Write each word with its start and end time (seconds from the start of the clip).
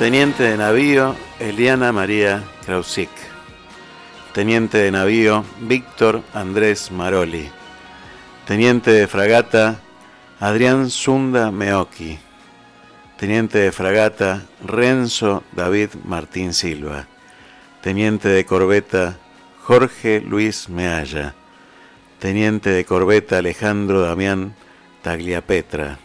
Teniente 0.00 0.44
de 0.44 0.56
navío 0.56 1.14
Eliana 1.38 1.92
María 1.92 2.42
Krausik. 2.64 3.10
Teniente 4.32 4.78
de 4.78 4.90
navío 4.90 5.44
Víctor 5.60 6.22
Andrés 6.32 6.90
Maroli. 6.90 7.50
Teniente 8.46 8.92
de 8.92 9.06
fragata 9.06 9.78
Adrián 10.40 10.88
Zunda 10.88 11.50
Meoki. 11.50 12.18
Teniente 13.18 13.58
de 13.58 13.72
fragata 13.72 14.46
Renzo 14.64 15.44
David 15.52 15.90
Martín 16.06 16.54
Silva. 16.54 17.06
Teniente 17.82 18.30
de 18.30 18.46
corbeta 18.46 19.18
Jorge 19.64 20.22
Luis 20.22 20.70
Mealla. 20.70 21.34
Teniente 22.18 22.70
de 22.70 22.86
corbeta 22.86 23.36
Alejandro 23.36 24.00
Damián 24.00 24.54
Tagliapetra. 25.02 25.98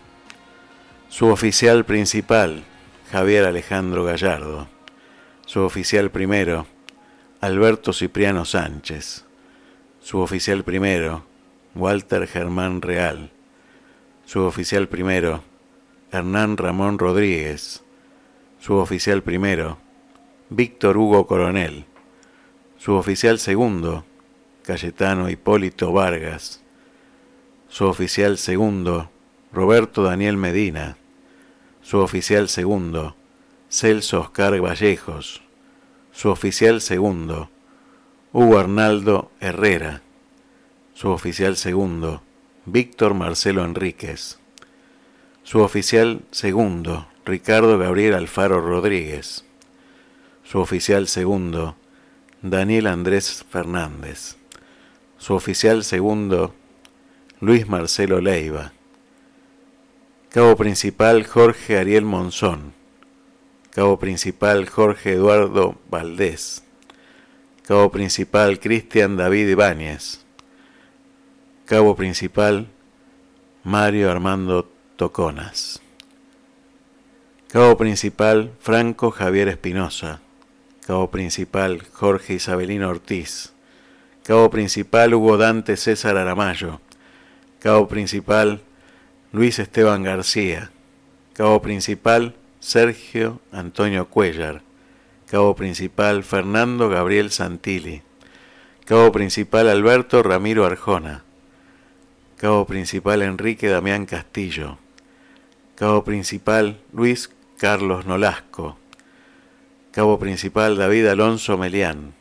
Suboficial 1.07 1.85
principal 1.85 2.65
Javier 3.15 3.45
Alejandro 3.45 4.03
Gallardo. 4.03 4.67
Suboficial 5.45 6.11
primero 6.11 6.67
Alberto 7.39 7.93
Cipriano 7.93 8.43
Sánchez. 8.43 9.23
Suboficial 10.01 10.65
primero 10.65 11.23
Walter 11.75 12.27
Germán 12.27 12.81
Real. 12.81 13.31
Suboficial 14.25 14.89
primero 14.89 15.45
Hernán 16.11 16.57
Ramón 16.57 16.99
Rodríguez. 16.99 17.85
Suboficial 18.59 19.23
primero 19.23 19.77
Víctor 20.49 20.97
Hugo 20.97 21.25
Coronel. 21.25 21.85
Suboficial 22.77 23.39
segundo 23.39 24.03
Cayetano 24.63 25.29
Hipólito 25.29 25.93
Vargas. 25.93 26.61
Suboficial 27.69 28.37
segundo 28.37 29.09
Roberto 29.53 30.03
Daniel 30.03 30.35
Medina. 30.35 30.97
Suboficial 31.85 32.49
segundo 32.49 33.15
Celso 33.69 34.21
Oscar 34.21 34.59
Vallejos. 34.59 35.43
Suboficial 36.11 36.81
segundo 36.81 37.51
Hugo 38.33 38.57
Arnaldo 38.57 39.29
Herrera. 39.39 40.01
Suboficial 40.95 41.55
segundo 41.55 42.23
Víctor 42.65 43.13
Marcelo 43.13 43.63
Enríquez. 43.63 44.39
Suboficial 45.43 46.23
segundo, 46.31 47.05
Ricardo 47.23 47.77
Gabriel 47.77 48.15
Alfaro 48.15 48.61
Rodríguez. 48.61 49.45
Suboficial 50.43 51.07
segundo, 51.07 51.75
Daniel 52.41 52.87
Andrés 52.87 53.45
Fernández. 53.47 54.37
Suboficial 55.19 55.83
segundo, 55.83 56.55
Luis 57.41 57.67
Marcelo 57.67 58.21
Leiva. 58.21 58.73
Cabo 60.35 60.57
principal, 60.57 61.25
Jorge 61.25 61.77
Ariel 61.77 62.03
Monzón. 62.03 62.73
Cabo 63.69 63.97
principal, 63.99 64.67
Jorge 64.67 65.13
Eduardo 65.13 65.77
Valdés. 65.89 66.61
Cabo 67.65 67.89
principal, 67.89 68.59
Cristian 68.59 69.15
David 69.15 69.47
Ibáñez. 69.47 70.25
Cabo 71.63 71.95
principal, 71.95 72.67
Mario 73.63 74.11
Armando 74.11 74.69
Toconas. 74.97 75.81
Cabo 77.47 77.77
principal, 77.77 78.51
Franco 78.59 79.11
Javier 79.11 79.47
Espinosa. 79.47 80.19
Cabo 80.85 81.11
principal, 81.11 81.81
Jorge 81.93 82.33
Isabelino 82.33 82.89
Ortiz. 82.89 83.53
Cabo 84.23 84.49
principal, 84.49 85.13
Hugo 85.13 85.37
Dante 85.37 85.77
César 85.77 86.17
Aramayo. 86.17 86.81
Cabo 87.59 87.87
principal, 87.87 88.61
Luis 89.35 89.59
Esteban 89.59 90.01
García. 90.01 90.71
Cabo 91.33 91.61
principal, 91.61 92.35
Sergio 92.61 93.41
Antonio 93.51 94.07
Cuellar. 94.07 94.61
Cabo 95.29 95.57
principal, 95.57 96.23
Fernando 96.23 96.87
Gabriel 96.87 97.31
Santilli. 97.31 98.01
Cabo 98.85 99.11
principal, 99.11 99.67
Alberto 99.67 100.23
Ramiro 100.23 100.65
Arjona. 100.65 101.25
Cabo 102.37 102.65
principal, 102.65 103.23
Enrique 103.23 103.67
Damián 103.67 104.05
Castillo. 104.05 104.77
Cabo 105.75 106.05
principal 106.05 106.79
Luis 106.93 107.29
Carlos 107.57 108.05
Nolasco. 108.05 108.77
Cabo 109.91 110.17
principal 110.17 110.77
David 110.77 111.07
Alonso 111.07 111.57
Melián. 111.57 112.13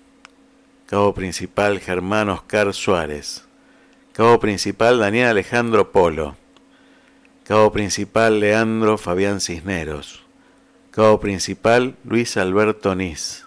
Cabo 0.86 1.14
principal 1.14 1.78
Germán 1.78 2.28
Oscar 2.28 2.74
Suárez. 2.74 3.44
Cabo 4.12 4.40
principal 4.40 4.98
Daniel 4.98 5.28
Alejandro 5.28 5.92
Polo. 5.92 6.42
Cabo 7.44 7.72
principal 7.72 8.40
Leandro 8.40 8.96
Fabián 8.96 9.38
Cisneros. 9.38 10.22
Cabo 10.90 11.20
principal 11.20 11.94
Luis 12.02 12.38
Alberto 12.38 12.94
Nis. 12.94 13.44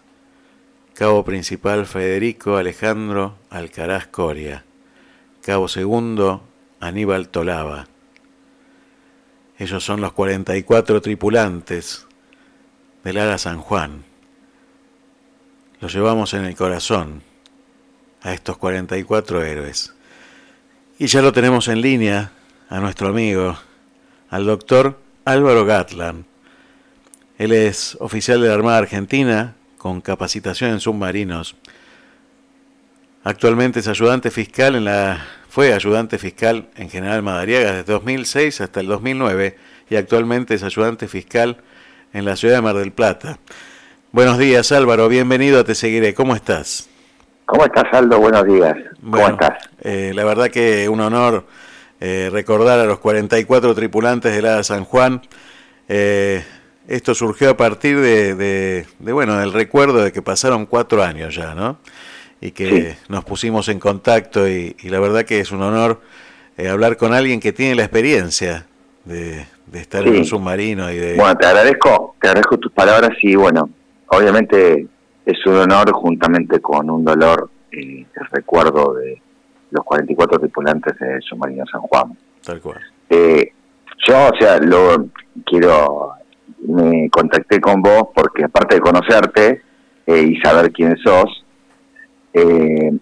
Cabo 0.93 1.25
principal 1.25 1.87
Federico 1.87 2.57
Alejandro 2.57 3.39
Alcaraz 3.49 4.05
Coria. 4.05 4.65
Cabo 5.41 5.67
segundo 5.67 6.43
Aníbal 6.79 7.29
Tolaba. 7.29 7.87
Ellos 9.57 9.83
son 9.83 10.01
los 10.01 10.13
44 10.13 11.01
tripulantes 11.01 12.05
del 13.03 13.17
Ara 13.17 13.39
San 13.39 13.57
Juan. 13.57 14.05
Los 15.81 15.91
llevamos 15.91 16.35
en 16.35 16.45
el 16.45 16.55
corazón 16.55 17.23
a 18.21 18.31
estos 18.31 18.57
44 18.57 19.43
héroes. 19.43 19.95
Y 20.99 21.07
ya 21.07 21.23
lo 21.23 21.33
tenemos 21.33 21.67
en 21.67 21.81
línea 21.81 22.31
a 22.69 22.79
nuestro 22.79 23.07
amigo, 23.07 23.57
al 24.29 24.45
doctor 24.45 24.99
Álvaro 25.25 25.65
Gatland. 25.65 26.25
Él 27.37 27.51
es 27.51 27.97
oficial 27.99 28.41
de 28.41 28.47
la 28.47 28.55
Armada 28.55 28.79
Argentina 28.79 29.55
con 29.77 30.01
capacitación 30.01 30.71
en 30.71 30.79
submarinos. 30.79 31.55
Actualmente 33.23 33.79
es 33.79 33.87
ayudante 33.87 34.31
fiscal 34.31 34.75
en 34.75 34.85
la 34.85 35.25
fue 35.49 35.73
ayudante 35.73 36.17
fiscal 36.17 36.67
en 36.75 36.89
General 36.89 37.23
Madariaga 37.23 37.71
desde 37.71 37.93
2006 37.93 38.61
hasta 38.61 38.79
el 38.79 38.87
2009 38.87 39.57
y 39.89 39.95
actualmente 39.95 40.53
es 40.53 40.63
ayudante 40.63 41.07
fiscal 41.07 41.57
en 42.13 42.25
la 42.25 42.35
ciudad 42.35 42.55
de 42.55 42.61
Mar 42.61 42.75
del 42.75 42.91
Plata. 42.91 43.39
Buenos 44.11 44.37
días 44.37 44.71
Álvaro, 44.71 45.09
bienvenido 45.09 45.59
a 45.59 45.63
Te 45.63 45.73
Seguiré, 45.73 46.13
¿cómo 46.13 46.35
estás? 46.35 46.89
¿Cómo 47.45 47.65
estás 47.65 47.85
Aldo? 47.93 48.19
Buenos 48.19 48.45
días. 48.45 48.75
¿Cómo 49.01 49.27
estás? 49.27 49.69
Eh, 49.81 50.11
la 50.13 50.25
verdad 50.25 50.49
que 50.49 50.89
un 50.89 50.99
honor 50.99 51.45
eh, 51.99 52.29
recordar 52.31 52.79
a 52.79 52.85
los 52.85 52.99
44 52.99 53.73
tripulantes 53.75 54.35
del 54.35 54.45
ADA 54.45 54.63
San 54.63 54.85
Juan. 54.85 55.21
Eh, 55.87 56.43
esto 56.87 57.13
surgió 57.13 57.49
a 57.49 57.57
partir 57.57 57.99
de, 57.99 58.85
bueno, 58.99 59.37
del 59.37 59.51
recuerdo 59.51 60.03
de 60.03 60.11
que 60.11 60.21
pasaron 60.21 60.65
cuatro 60.65 61.03
años 61.03 61.35
ya, 61.35 61.53
¿no? 61.53 61.77
y 62.41 62.51
que 62.51 62.95
nos 63.09 63.23
pusimos 63.25 63.67
en 63.69 63.79
contacto 63.79 64.47
y, 64.47 64.75
la 64.83 64.99
verdad 64.99 65.25
que 65.25 65.39
es 65.39 65.51
un 65.51 65.61
honor 65.61 66.01
eh, 66.57 66.69
hablar 66.69 66.97
con 66.97 67.13
alguien 67.13 67.39
que 67.39 67.53
tiene 67.53 67.75
la 67.75 67.83
experiencia 67.83 68.67
de, 69.05 69.45
estar 69.73 70.05
en 70.07 70.17
un 70.17 70.25
submarino 70.25 70.91
y 70.91 70.97
de... 70.97 71.15
Bueno, 71.15 71.35
te 71.35 71.45
agradezco, 71.45 72.15
te 72.21 72.27
agradezco 72.27 72.57
tus 72.57 72.71
palabras 72.71 73.11
y 73.21 73.35
bueno, 73.35 73.69
obviamente 74.07 74.87
es 75.25 75.45
un 75.45 75.55
honor 75.55 75.91
juntamente 75.91 76.59
con 76.59 76.89
un 76.89 77.03
dolor 77.03 77.49
eh, 77.71 78.05
el 78.13 78.27
recuerdo 78.31 78.93
de 78.93 79.21
los 79.71 79.83
44 79.83 80.39
tripulantes 80.39 80.97
del 80.99 81.21
submarino 81.21 81.65
San 81.71 81.81
Juan. 81.81 82.17
Tal 82.43 82.61
cual. 82.61 82.79
Eh, 83.09 83.51
yo, 84.07 84.15
o 84.27 84.37
sea, 84.39 84.59
lo 84.59 85.07
quiero, 85.45 86.13
me 86.67 87.09
contacté 87.09 87.59
con 87.59 87.81
vos 87.81 88.09
porque 88.15 88.43
aparte 88.43 88.75
de 88.75 88.81
conocerte 88.81 89.61
eh, 90.05 90.21
y 90.21 90.37
saber 90.37 90.71
quién 90.71 90.97
sos, 90.97 91.45
eh, 92.33 92.97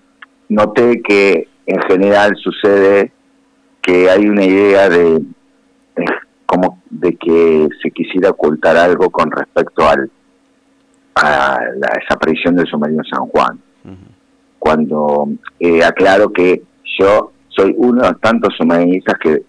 noté 0.50 1.02
que 1.02 1.48
en 1.66 1.82
general 1.82 2.36
sucede 2.38 3.12
que 3.82 4.10
hay 4.10 4.28
una 4.28 4.44
idea 4.44 4.90
de, 4.90 5.22
como 6.46 6.82
de 6.90 7.16
que 7.16 7.68
se 7.82 7.92
quisiera 7.92 8.32
ocultar 8.32 8.78
algo 8.78 9.10
con 9.10 9.32
respecto 9.32 9.88
al 9.88 10.10
a 11.16 11.60
la 11.78 11.94
desaparición 12.00 12.56
del 12.56 12.68
submarino 12.68 13.04
San 13.06 13.26
Juan. 13.28 13.60
Cuando 14.66 15.30
eh, 15.60 15.84
aclaro 15.84 16.30
que 16.34 16.64
yo 16.98 17.34
soy 17.50 17.76
uno 17.78 18.02
de 18.02 18.16
tantos 18.16 18.56
submarinistas 18.58 19.14
que 19.20 19.44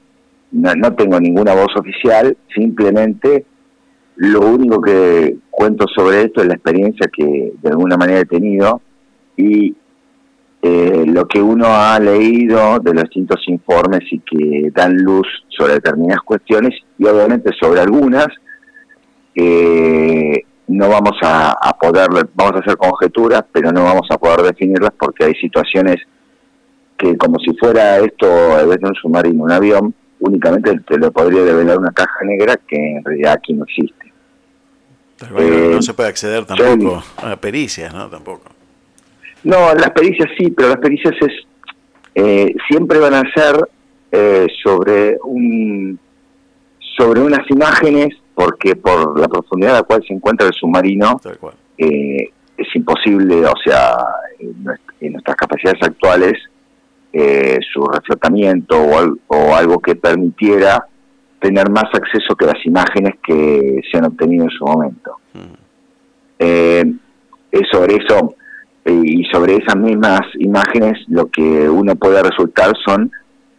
no, 0.53 0.75
no, 0.75 0.93
tengo 0.93 1.19
ninguna 1.19 1.55
voz 1.55 1.75
oficial, 1.75 2.37
simplemente 2.55 3.47
lo 4.17 4.41
único 4.41 4.79
que 4.83 5.39
cuento 5.51 5.87
sobre 5.89 6.25
esto 6.25 6.43
es 6.43 6.49
la 6.49 6.55
experiencia 6.57 7.09
que 7.11 7.55
de 7.63 7.69
alguna 7.71 7.97
manera 7.97 8.21
he 8.21 8.27
tenido 8.27 8.83
y 9.39 9.75
eh, 10.61 11.05
lo 11.07 11.27
que 11.27 11.41
uno 11.41 11.65
ha 11.69 11.99
leído 11.99 12.79
de 12.81 12.93
los 12.93 13.05
distintos 13.05 13.43
informes 13.47 14.01
y 14.11 14.19
que 14.19 14.71
dan 14.71 14.99
luz 14.99 15.27
sobre 15.49 15.75
determinadas 15.75 16.25
cuestiones 16.25 16.79
y 16.99 17.07
obviamente 17.07 17.53
sobre 17.59 17.81
algunas 17.81 18.29
eh, 19.35 20.45
no 20.69 20.89
vamos 20.89 21.17
a, 21.23 21.77
poder, 21.81 22.09
vamos 22.35 22.55
a 22.57 22.59
hacer 22.59 22.77
conjeturas, 22.77 23.45
pero 23.53 23.71
no 23.73 23.85
vamos 23.85 24.09
a 24.11 24.19
poder 24.19 24.43
definirlas 24.43 24.93
porque 24.99 25.25
hay 25.25 25.35
situaciones 25.35 25.97
que 26.97 27.17
como 27.17 27.39
si 27.39 27.55
fuera 27.57 27.99
esto, 27.99 28.59
en 28.59 28.69
vez 28.69 28.81
de 28.81 28.89
un 28.89 28.95
submarino, 28.95 29.45
un 29.45 29.53
avión, 29.53 29.95
únicamente 30.21 30.79
te 30.81 30.99
lo 30.99 31.13
podría 31.13 31.43
develar 31.43 31.79
una 31.79 31.93
caja 31.93 32.25
negra 32.25 32.59
que 32.67 32.77
en 32.77 33.05
realidad 33.05 33.35
aquí 33.35 33.53
no 33.53 33.65
existe. 33.65 34.13
no 35.31 35.39
eh, 35.39 35.83
se 35.83 35.95
puede 35.95 36.09
acceder 36.09 36.45
tampoco 36.45 37.03
a 37.19 37.37
pericias, 37.37 37.93
¿no? 37.93 38.09
Tampoco. 38.09 38.51
No, 39.45 39.75
las 39.75 39.91
pericias 39.91 40.29
sí, 40.37 40.51
pero 40.51 40.71
las 40.71 40.79
pericias 40.79 41.15
es 41.21 41.47
eh, 42.15 42.55
siempre 42.69 42.99
van 42.99 43.15
a 43.15 43.23
ser 43.33 43.69
eh, 44.11 44.47
sobre 44.63 45.19
un 45.23 45.99
sobre 46.97 47.21
unas 47.21 47.49
imágenes 47.51 48.17
porque 48.37 48.77
por 48.77 49.19
la 49.19 49.29
profundidad 49.29 49.77
a 49.77 49.79
la 49.79 49.83
cual 49.83 50.05
se 50.07 50.13
encuentra 50.13 50.47
el 50.47 50.53
submarino 50.53 51.19
eh, 51.79 52.31
es 52.57 52.77
imposible, 52.77 53.47
o 53.47 53.55
sea, 53.65 53.97
en 54.39 55.13
nuestras 55.13 55.37
capacidades 55.37 55.83
actuales 55.83 56.35
su 57.73 57.83
reflotamiento 57.87 58.77
o, 59.29 59.55
algo 59.55 59.79
que 59.79 59.97
permitiera 59.97 60.87
tener 61.41 61.71
más 61.71 61.87
acceso 61.95 62.37
que 62.37 62.45
las 62.45 62.67
imágenes 62.67 63.15
que 63.27 63.81
se 63.91 63.97
han 63.97 64.05
obtenido 64.05 64.45
en 64.45 64.51
su 64.51 64.65
momento. 64.67 65.17
es 66.39 67.69
sobre 67.73 67.97
eso 67.97 68.35
y 68.85 69.25
sobre 69.33 69.57
esas 69.57 69.77
mismas 69.77 70.21
imágenes 70.39 70.99
lo 71.09 71.27
que 71.27 71.69
uno 71.71 71.97
puede 71.97 72.23
resultar 72.23 72.73
son 72.85 73.11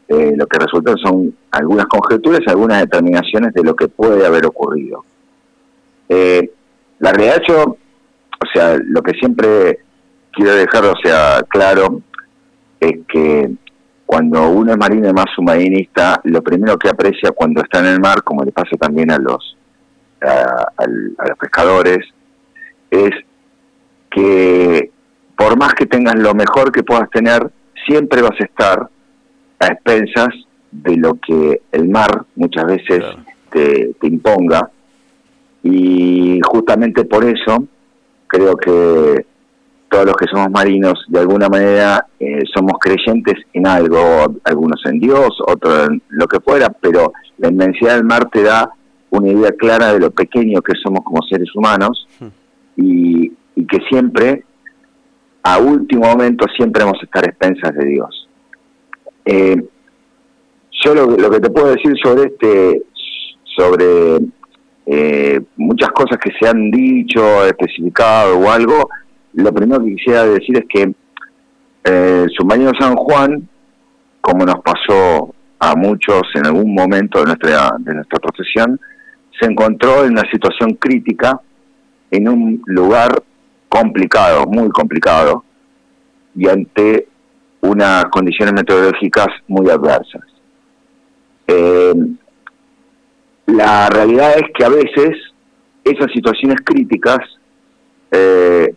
eh, 0.08 0.34
lo 0.36 0.48
que 0.48 0.60
resultan 0.60 0.98
son 0.98 1.36
algunas 1.52 1.86
conjeturas 1.88 2.40
y 2.46 2.50
algunas 2.50 2.82
determinaciones 2.82 3.54
de 3.54 3.64
lo 3.64 3.76
que 3.76 3.88
puede 3.88 4.26
haber 4.26 4.46
ocurrido. 4.46 5.04
Eh, 6.08 6.52
la 7.00 7.12
realidad 7.12 7.42
yo, 7.48 7.64
o 7.64 8.46
sea, 8.54 8.78
lo 8.82 9.02
que 9.02 9.12
siempre 9.20 9.80
quiero 10.32 10.54
dejar, 10.56 10.86
o 10.86 10.96
sea, 11.04 11.42
claro, 11.50 12.02
es 12.80 13.00
que 13.08 13.52
cuando 14.06 14.50
uno 14.50 14.72
es 14.72 14.78
marino 14.78 15.10
y 15.10 15.14
más 15.14 15.26
submarinista, 15.36 16.22
lo 16.24 16.42
primero 16.42 16.78
que 16.78 16.90
aprecia 16.90 17.32
cuando 17.32 17.62
está 17.62 17.80
en 17.80 17.88
el 17.88 18.00
mar, 18.00 18.24
como 18.24 18.44
le 18.44 18.52
pasa 18.52 18.78
también 18.78 19.12
a 19.12 19.18
los 19.18 19.58
a 20.22 20.88
los 20.88 21.38
pescadores, 21.38 22.00
es 22.90 23.12
que 24.10 24.90
por 25.38 25.58
más 25.58 25.74
que 25.76 25.86
tengas 25.86 26.16
lo 26.16 26.34
mejor 26.34 26.72
que 26.72 26.84
puedas 26.84 27.10
tener, 27.12 27.52
siempre 27.86 28.22
vas 28.22 28.40
a 28.40 28.44
estar 28.44 28.90
a 29.60 29.68
expensas 29.68 30.30
de 30.72 30.98
lo 30.98 31.16
que 31.16 31.62
el 31.72 31.90
mar 31.90 32.26
muchas 32.36 32.66
veces 32.66 33.04
te, 33.50 33.92
imponga. 34.04 34.70
Y 35.64 36.40
justamente 36.44 37.04
por 37.06 37.24
eso 37.26 37.66
creo 38.28 38.56
que 38.56 39.26
todos 39.90 40.06
los 40.06 40.16
que 40.16 40.28
somos 40.32 40.52
marinos, 40.52 41.06
de 41.08 41.20
alguna 41.20 41.48
manera, 41.48 42.06
eh, 42.20 42.42
somos 42.54 42.74
creyentes 42.80 43.36
en 43.54 43.68
algo, 43.68 44.36
algunos 44.44 44.86
en 44.86 45.00
Dios, 45.00 45.30
otros 45.48 45.90
en 45.90 46.02
lo 46.10 46.28
que 46.28 46.40
fuera, 46.42 46.70
pero 46.70 47.14
la 47.38 47.50
inmensidad 47.50 47.96
del 47.96 48.04
mar 48.04 48.30
te 48.30 48.44
da 48.44 48.70
una 49.10 49.32
idea 49.32 49.52
clara 49.52 49.94
de 49.94 50.00
lo 50.00 50.12
pequeño 50.12 50.62
que 50.62 50.74
somos 50.84 51.04
como 51.04 51.22
seres 51.24 51.50
humanos 51.56 52.08
hmm. 52.20 52.28
y, 52.76 53.32
y 53.56 53.66
que 53.66 53.80
siempre 53.90 54.44
a 55.44 55.60
último 55.60 56.06
momento 56.06 56.46
siempre 56.58 56.84
vamos 56.84 57.00
a 57.02 57.06
estar 57.06 57.26
expensas 57.26 57.74
de 57.74 57.86
Dios. 57.86 58.27
Eh, 59.30 59.62
yo 60.86 60.96
lo, 60.96 61.30
que 61.30 61.40
te 61.42 61.50
puedo 61.50 61.68
decir 61.68 61.94
sobre 62.02 62.24
este, 62.28 62.82
sobre 63.44 64.20
eh, 64.86 65.42
muchas 65.58 65.90
cosas 65.90 66.18
que 66.18 66.32
se 66.40 66.48
han 66.48 66.72
dicho, 66.72 67.46
especificado 67.46 68.40
o 68.40 68.50
algo, 68.50 68.90
lo 69.34 69.54
primero 69.54 69.84
que 69.84 69.96
quisiera 69.96 70.26
decir 70.26 70.58
es 70.58 70.66
que 70.70 70.94
eh, 71.84 72.26
el 72.26 72.78
San 72.80 72.96
Juan, 72.96 73.50
como 74.22 74.46
nos 74.46 74.62
pasó 74.62 75.36
a 75.60 75.76
muchos 75.76 76.22
en 76.36 76.46
algún 76.46 76.74
momento 76.74 77.20
de 77.20 77.26
nuestra, 77.26 77.72
de 77.80 77.96
nuestra 77.96 78.20
profesión, 78.20 78.80
se 79.38 79.46
encontró 79.46 80.06
en 80.06 80.14
una 80.14 80.30
situación 80.32 80.76
crítica 80.76 81.42
en 82.12 82.30
un 82.30 82.62
lugar 82.66 83.22
complicado, 83.68 84.46
muy 84.46 84.70
complicado, 84.70 85.44
y 86.34 86.48
ante 86.48 87.10
unas 87.62 88.06
condiciones 88.06 88.54
meteorológicas 88.54 89.28
muy 89.48 89.70
adversas. 89.70 90.24
Eh, 91.48 91.94
la 93.48 93.90
realidad 93.90 94.38
es 94.38 94.44
que 94.54 94.66
a 94.66 94.70
veces 94.70 95.18
esas 95.84 96.12
situaciones 96.14 96.58
críticas 96.64 97.20
eh, 98.12 98.76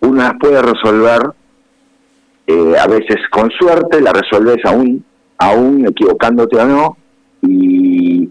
uno 0.00 0.22
las 0.22 0.34
puede 0.38 0.62
resolver, 0.62 1.32
eh, 2.46 2.74
a 2.78 2.86
veces 2.86 3.16
con 3.30 3.50
suerte, 3.50 4.00
la 4.00 4.12
resolves 4.12 4.58
aún, 4.64 5.04
aún 5.38 5.86
equivocándote 5.86 6.58
o 6.58 6.66
no, 6.66 6.96
y, 7.42 8.28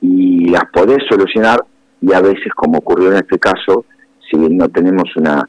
y 0.00 0.48
las 0.48 0.64
podés 0.72 0.98
solucionar, 1.08 1.64
y 2.00 2.12
a 2.12 2.20
veces, 2.20 2.52
como 2.54 2.78
ocurrió 2.78 3.10
en 3.10 3.18
este 3.18 3.38
caso, 3.38 3.84
si 4.30 4.36
no 4.36 4.68
tenemos 4.68 5.04
una 5.16 5.48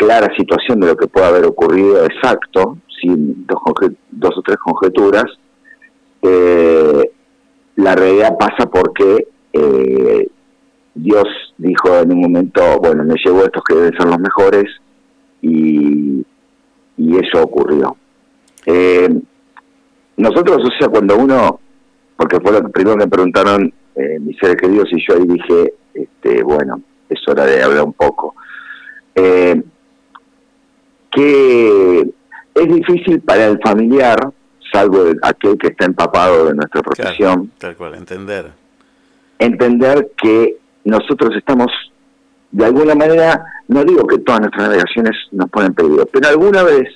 clara 0.00 0.34
situación 0.34 0.80
de 0.80 0.86
lo 0.86 0.96
que 0.96 1.08
puede 1.08 1.26
haber 1.26 1.44
ocurrido 1.44 2.02
exacto, 2.06 2.78
sin 3.02 3.46
dos, 3.46 3.58
o 4.34 4.42
tres 4.42 4.56
conjeturas, 4.56 5.26
eh, 6.22 7.10
la 7.76 7.94
realidad 7.94 8.34
pasa 8.38 8.64
porque 8.70 9.28
eh, 9.52 10.26
Dios 10.94 11.24
dijo 11.58 11.98
en 11.98 12.14
un 12.14 12.20
momento, 12.22 12.62
bueno, 12.80 13.04
me 13.04 13.14
llevo 13.22 13.44
estos 13.44 13.62
que 13.62 13.74
deben 13.74 13.92
ser 13.98 14.06
los 14.06 14.18
mejores 14.18 14.64
y, 15.42 16.24
eso 16.96 17.42
ocurrió. 17.42 17.96
Eh, 18.64 19.08
nosotros, 20.16 20.58
o 20.64 20.78
sea, 20.78 20.88
cuando 20.88 21.16
uno, 21.16 21.60
porque 22.16 22.40
fue 22.40 22.52
lo 22.52 22.70
primero 22.70 22.96
que 22.96 23.04
me 23.04 23.10
preguntaron 23.10 23.72
mis 24.20 24.38
seres 24.38 24.56
queridos 24.56 24.88
y 24.92 25.04
yo 25.06 25.16
ahí 25.16 25.26
dije, 25.26 25.74
este, 25.92 26.42
bueno, 26.42 26.80
es 27.10 27.20
hora 27.28 27.44
de 27.44 27.62
hablar 27.62 27.84
un 27.84 27.92
poco. 27.92 28.34
Eh, 29.14 29.60
que 31.10 32.00
es 32.54 32.68
difícil 32.68 33.20
para 33.20 33.46
el 33.46 33.58
familiar, 33.60 34.18
salvo 34.72 35.04
aquel 35.22 35.58
que 35.58 35.68
está 35.68 35.86
empapado 35.86 36.46
de 36.46 36.54
nuestra 36.54 36.82
profesión, 36.82 37.50
tal 37.58 37.76
cual, 37.76 37.94
entender. 37.94 38.46
Entender 39.38 40.12
que 40.20 40.56
nosotros 40.84 41.34
estamos, 41.36 41.70
de 42.50 42.64
alguna 42.64 42.94
manera, 42.94 43.44
no 43.68 43.84
digo 43.84 44.06
que 44.06 44.18
todas 44.18 44.40
nuestras 44.40 44.68
navegaciones 44.68 45.16
nos 45.32 45.50
pueden 45.50 45.74
pedir, 45.74 46.06
pero 46.12 46.28
alguna 46.28 46.62
vez 46.62 46.88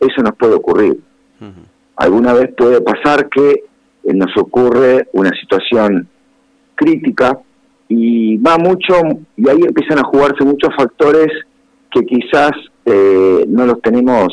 eso 0.00 0.22
nos 0.22 0.36
puede 0.36 0.54
ocurrir. 0.54 1.00
Alguna 1.96 2.32
vez 2.32 2.52
puede 2.56 2.80
pasar 2.80 3.28
que 3.28 3.50
eh, 3.50 4.14
nos 4.14 4.36
ocurre 4.36 5.08
una 5.12 5.30
situación 5.40 6.08
crítica 6.74 7.38
y 7.88 8.36
va 8.38 8.58
mucho, 8.58 8.94
y 9.36 9.48
ahí 9.48 9.60
empiezan 9.62 9.98
a 9.98 10.04
jugarse 10.04 10.44
muchos 10.44 10.74
factores 10.76 11.28
que 11.90 12.00
quizás 12.06 12.52
eh, 12.84 13.44
no 13.48 13.66
los 13.66 13.80
tenemos, 13.82 14.28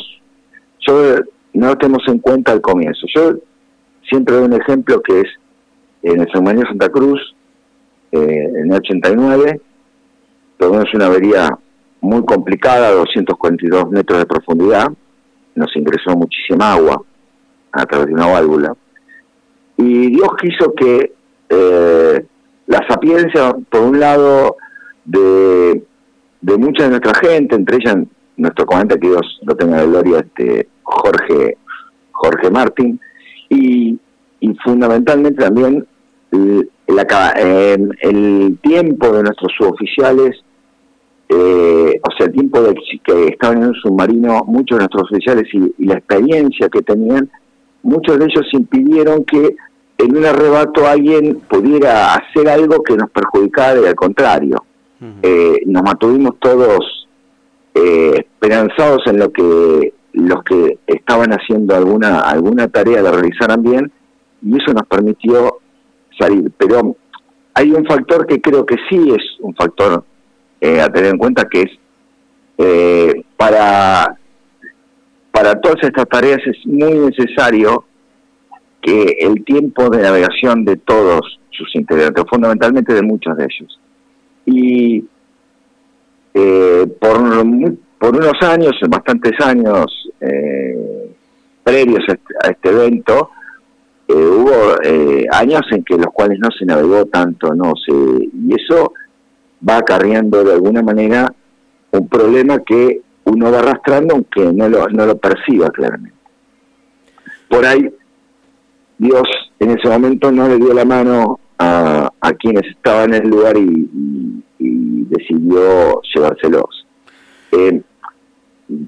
yo 0.86 1.16
no 1.54 1.66
los 1.66 1.78
tenemos 1.78 2.02
en 2.08 2.18
cuenta 2.18 2.52
al 2.52 2.60
comienzo. 2.60 3.06
Yo 3.14 3.34
siempre 4.08 4.36
doy 4.36 4.44
un 4.44 4.54
ejemplo 4.54 5.00
que 5.02 5.20
es 5.20 5.28
en 6.02 6.20
el 6.20 6.28
San 6.32 6.44
Santa 6.46 6.88
Cruz, 6.88 7.34
eh, 8.12 8.50
en 8.56 8.70
el 8.70 8.72
89, 8.72 9.60
tuvimos 10.58 10.94
una 10.94 11.06
avería 11.06 11.58
muy 12.00 12.24
complicada, 12.24 12.90
242 12.92 13.90
metros 13.90 14.18
de 14.18 14.26
profundidad, 14.26 14.88
nos 15.54 15.76
ingresó 15.76 16.16
muchísima 16.16 16.72
agua 16.72 17.02
a 17.72 17.86
través 17.86 18.08
de 18.08 18.14
una 18.14 18.26
válvula, 18.26 18.74
y 19.76 20.10
Dios 20.10 20.28
quiso 20.40 20.72
que 20.74 21.12
eh, 21.48 22.26
la 22.66 22.86
sapiencia, 22.88 23.54
por 23.68 23.82
un 23.82 24.00
lado, 24.00 24.56
de, 25.04 25.82
de 26.40 26.56
mucha 26.56 26.84
de 26.84 26.90
nuestra 26.90 27.14
gente, 27.14 27.56
entre 27.56 27.76
ellas 27.76 27.96
nuestro 28.40 28.66
comandante, 28.66 29.00
que 29.00 29.08
Dios 29.08 29.40
lo 29.42 29.54
tenga 29.54 29.80
de 29.80 29.86
gloria, 29.86 30.18
este, 30.20 30.68
Jorge, 30.82 31.58
Jorge 32.10 32.50
Martín, 32.50 33.00
y, 33.48 33.98
fundamentalmente 34.64 35.42
también 35.42 35.86
el, 36.32 36.68
el, 38.00 38.58
tiempo 38.62 39.12
de 39.12 39.22
nuestros 39.22 39.52
suboficiales, 39.56 40.42
eh, 41.28 42.00
o 42.02 42.16
sea, 42.16 42.26
el 42.26 42.32
tiempo 42.32 42.60
de 42.62 42.74
que 43.04 43.28
estaban 43.28 43.58
en 43.58 43.68
un 43.68 43.74
submarino, 43.74 44.42
muchos 44.46 44.78
de 44.78 44.84
nuestros 44.84 45.04
oficiales 45.10 45.44
y, 45.52 45.84
la 45.84 45.94
experiencia 45.94 46.68
que 46.68 46.82
tenían, 46.82 47.30
muchos 47.82 48.18
de 48.18 48.24
ellos 48.24 48.46
impidieron 48.52 49.24
que 49.24 49.56
en 49.98 50.16
un 50.16 50.24
arrebato 50.24 50.86
alguien 50.86 51.40
pudiera 51.48 52.14
hacer 52.14 52.48
algo 52.48 52.82
que 52.82 52.96
nos 52.96 53.10
perjudicara 53.10 53.80
y 53.80 53.86
al 53.86 53.94
contrario. 53.94 54.64
Eh, 55.22 55.62
nos 55.64 55.82
mantuvimos 55.82 56.38
todos 56.40 56.99
eh, 57.74 58.14
esperanzados 58.18 59.02
en 59.06 59.18
lo 59.18 59.32
que 59.32 59.94
los 60.12 60.42
que 60.42 60.78
estaban 60.86 61.30
haciendo 61.30 61.76
alguna 61.76 62.20
alguna 62.20 62.66
tarea 62.66 63.00
la 63.00 63.12
realizaran 63.12 63.62
bien 63.62 63.92
y 64.42 64.56
eso 64.60 64.72
nos 64.72 64.86
permitió 64.88 65.58
salir. 66.18 66.50
Pero 66.56 66.96
hay 67.54 67.70
un 67.70 67.84
factor 67.86 68.26
que 68.26 68.40
creo 68.40 68.66
que 68.66 68.76
sí 68.88 69.10
es 69.10 69.22
un 69.40 69.54
factor 69.54 70.04
eh, 70.60 70.80
a 70.80 70.88
tener 70.88 71.10
en 71.10 71.18
cuenta 71.18 71.44
que 71.48 71.62
es 71.62 71.70
eh, 72.58 73.24
para 73.36 74.16
para 75.30 75.60
todas 75.60 75.82
estas 75.82 76.08
tareas 76.08 76.40
es 76.44 76.66
muy 76.66 76.92
necesario 76.98 77.84
que 78.82 79.16
el 79.20 79.44
tiempo 79.44 79.88
de 79.90 80.02
navegación 80.02 80.64
de 80.64 80.76
todos 80.76 81.38
sus 81.50 81.74
integrantes, 81.74 82.24
fundamentalmente 82.28 82.94
de 82.94 83.02
muchos 83.02 83.36
de 83.36 83.44
ellos, 83.44 83.80
Y 84.46 85.04
eh, 86.34 86.86
por, 87.00 87.18
unos 87.18 88.42
años, 88.42 88.72
bastantes 88.88 89.32
años 89.40 89.86
eh, 90.20 91.14
previos 91.62 92.00
a 92.08 92.12
este, 92.12 92.34
este 92.50 92.68
evento, 92.70 93.30
eh, 94.08 94.14
hubo 94.14 94.52
años 95.32 95.62
en 95.70 95.84
que 95.84 95.96
los 95.96 96.08
cuales 96.12 96.38
no 96.38 96.48
se 96.56 96.64
navegó 96.64 97.06
tanto, 97.06 97.54
no 97.54 97.72
se, 97.84 97.92
y 97.92 98.54
eso 98.54 98.92
va 99.68 99.78
acarreando 99.78 100.42
de 100.42 100.54
alguna 100.54 100.82
manera 100.82 101.32
un 101.92 102.08
problema 102.08 102.60
que 102.60 103.02
uno 103.24 103.52
va 103.52 103.58
arrastrando 103.58 104.14
aunque 104.14 104.52
no 104.52 104.68
lo, 104.68 104.88
no 104.88 105.06
lo 105.06 105.18
perciba 105.18 105.68
claramente. 105.70 106.16
Por 107.48 107.66
ahí 107.66 107.92
Dios 108.98 109.22
en 109.58 109.70
ese 109.70 109.88
momento 109.88 110.30
no 110.30 110.48
le 110.48 110.56
dio 110.56 110.72
la 110.72 110.84
mano 110.84 111.40
a 111.62 112.32
quienes 112.38 112.66
estaban 112.70 113.12
en 113.12 113.22
el 113.22 113.28
lugar 113.28 113.56
y, 113.56 113.90
decidió 114.60 116.00
llevárselos. 116.14 116.86
Eh, 117.52 117.82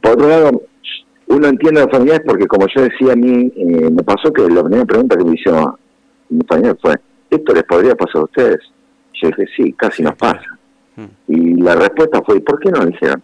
por 0.00 0.12
otro 0.12 0.28
lado, 0.28 0.62
uno 1.26 1.48
entiende 1.48 1.80
a 1.80 1.84
las 1.84 1.92
familiares 1.92 2.22
porque 2.26 2.46
como 2.46 2.66
yo 2.68 2.82
decía 2.82 3.12
a 3.12 3.16
mí, 3.16 3.52
eh, 3.56 3.90
me 3.90 4.02
pasó 4.02 4.32
que 4.32 4.42
la 4.48 4.62
primera 4.62 4.84
pregunta 4.84 5.16
que 5.16 5.24
me 5.24 5.34
hizo 5.34 5.78
mi 6.28 6.40
familia 6.46 6.76
fue, 6.80 6.94
¿esto 7.30 7.54
les 7.54 7.64
podría 7.64 7.94
pasar 7.94 8.22
a 8.22 8.24
ustedes? 8.24 8.60
Yo 9.14 9.28
dije, 9.28 9.44
sí, 9.56 9.72
casi 9.72 10.02
nos 10.02 10.14
pasa. 10.16 10.58
Mm. 10.96 11.32
Y 11.32 11.54
la 11.60 11.74
respuesta 11.74 12.22
fue, 12.22 12.40
¿por 12.40 12.58
qué 12.60 12.70
no 12.70 12.80
lo 12.80 12.86
dijeron? 12.86 13.22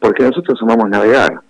Porque 0.00 0.24
nosotros 0.24 0.58
amamos 0.62 0.88
navegar, 0.88 1.40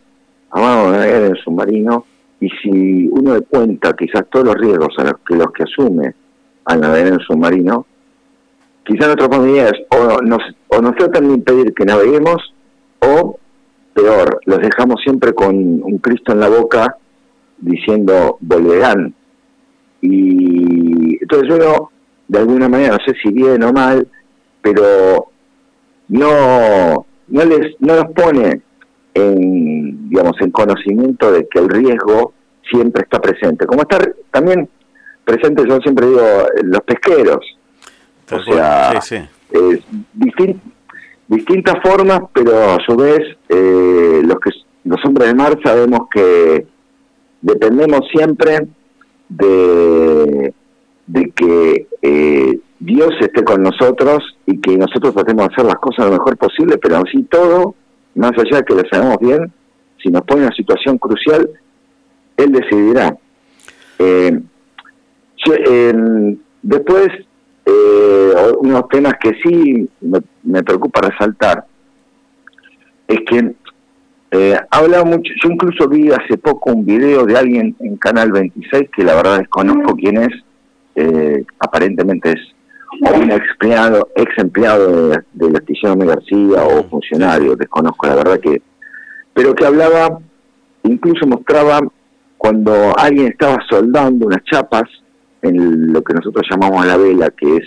amamos 0.50 0.92
navegar 0.92 1.22
en 1.22 1.30
el 1.32 1.38
submarino 1.38 2.04
y 2.40 2.48
si 2.62 3.08
uno 3.10 3.34
de 3.34 3.40
cuenta 3.42 3.94
quizás 3.94 4.24
todos 4.30 4.46
los 4.46 4.54
riesgos 4.56 4.94
a 4.98 5.04
los 5.04 5.18
que, 5.26 5.34
los 5.34 5.52
que 5.52 5.64
asume 5.64 6.14
al 6.64 6.80
navegar 6.80 7.08
en 7.08 7.14
el 7.14 7.20
submarino, 7.20 7.86
quizás 8.88 9.06
nuestros 9.06 9.28
familiares 9.28 9.82
o 9.90 10.22
nos, 10.22 10.40
o 10.68 10.80
nos 10.80 10.96
tratan 10.96 11.28
de 11.28 11.34
impedir 11.34 11.74
que 11.74 11.84
naveguemos 11.84 12.54
o 13.00 13.38
peor, 13.92 14.40
los 14.46 14.58
dejamos 14.60 15.00
siempre 15.02 15.34
con 15.34 15.54
un 15.54 15.98
Cristo 15.98 16.32
en 16.32 16.40
la 16.40 16.48
boca 16.48 16.96
diciendo 17.58 18.38
volverán. 18.40 19.14
Y 20.00 21.18
entonces 21.20 21.54
uno, 21.54 21.90
de 22.28 22.38
alguna 22.38 22.68
manera, 22.68 22.96
no 22.96 23.04
sé 23.04 23.14
si 23.22 23.30
bien 23.30 23.62
o 23.62 23.72
mal, 23.72 24.08
pero 24.62 25.26
no, 26.08 27.06
no, 27.28 27.44
les, 27.44 27.76
no 27.80 27.94
los 27.94 28.06
pone 28.12 28.62
en, 29.12 30.08
digamos, 30.08 30.40
en 30.40 30.50
conocimiento 30.50 31.30
de 31.30 31.46
que 31.46 31.58
el 31.58 31.68
riesgo 31.68 32.32
siempre 32.70 33.02
está 33.02 33.20
presente. 33.20 33.66
Como 33.66 33.82
está 33.82 33.98
también 34.30 34.68
presente, 35.24 35.64
yo 35.68 35.78
siempre 35.80 36.06
digo, 36.06 36.22
los 36.62 36.80
pesqueros. 36.82 37.57
O 38.30 38.42
sea, 38.42 39.00
distintas 41.28 41.76
formas, 41.82 42.20
pero 42.32 42.72
a 42.72 42.78
su 42.86 42.96
vez 42.96 43.20
eh, 43.48 44.22
los 44.24 44.40
que 44.40 44.50
los 44.84 45.04
hombres 45.04 45.28
de 45.28 45.34
mar 45.34 45.58
sabemos 45.62 46.08
que 46.10 46.66
dependemos 47.42 48.00
siempre 48.10 48.66
de, 49.28 50.54
de 51.06 51.30
que 51.32 51.86
eh, 52.02 52.58
Dios 52.78 53.10
esté 53.20 53.44
con 53.44 53.62
nosotros 53.62 54.36
y 54.46 54.58
que 54.60 54.76
nosotros 54.76 55.14
tratemos 55.14 55.48
de 55.48 55.54
hacer 55.54 55.66
las 55.66 55.76
cosas 55.76 56.06
lo 56.06 56.12
mejor 56.12 56.36
posible, 56.38 56.78
pero 56.78 56.96
así 56.98 57.22
todo, 57.24 57.74
más 58.14 58.32
allá 58.32 58.58
de 58.58 58.64
que 58.64 58.74
lo 58.74 58.82
sabemos 58.90 59.18
bien, 59.20 59.52
si 60.02 60.10
nos 60.10 60.22
pone 60.22 60.40
en 60.40 60.46
una 60.46 60.56
situación 60.56 60.96
crucial, 60.98 61.50
Él 62.36 62.52
decidirá. 62.52 63.16
Eh, 63.98 64.40
después, 66.62 67.08
eh, 67.68 68.52
unos 68.60 68.88
temas 68.88 69.14
que 69.20 69.34
sí 69.42 69.88
me, 70.00 70.62
preocupa 70.62 71.02
resaltar. 71.02 71.66
Es 73.06 73.20
que 73.26 73.54
eh, 74.30 74.56
habla 74.70 75.04
mucho, 75.04 75.32
yo 75.42 75.50
incluso 75.50 75.88
vi 75.88 76.10
hace 76.10 76.38
poco 76.38 76.72
un 76.72 76.84
video 76.84 77.24
de 77.24 77.36
alguien 77.36 77.76
en 77.80 77.96
Canal 77.96 78.32
26 78.32 78.90
que 78.94 79.04
la 79.04 79.14
verdad 79.14 79.38
desconozco 79.38 79.96
quién 79.96 80.18
es, 80.18 80.32
eh, 80.96 81.44
aparentemente 81.58 82.32
es 82.32 82.40
un 83.00 83.30
ex 83.30 83.44
empleado, 83.50 84.08
ex 84.16 84.38
empleado 84.38 85.10
de, 85.10 85.22
de 85.32 85.50
la 85.50 86.04
García 86.06 86.64
o 86.64 86.84
funcionario, 86.88 87.56
desconozco 87.56 88.06
la 88.06 88.16
verdad 88.16 88.40
que, 88.40 88.62
pero 89.34 89.54
que 89.54 89.64
hablaba, 89.64 90.20
incluso 90.84 91.26
mostraba 91.26 91.80
cuando 92.36 92.94
alguien 92.98 93.28
estaba 93.28 93.58
soldando 93.68 94.26
unas 94.26 94.42
chapas 94.44 94.84
en 95.42 95.92
lo 95.92 96.02
que 96.02 96.14
nosotros 96.14 96.46
llamamos 96.50 96.86
la 96.86 96.96
vela, 96.96 97.30
que 97.30 97.56
es 97.56 97.64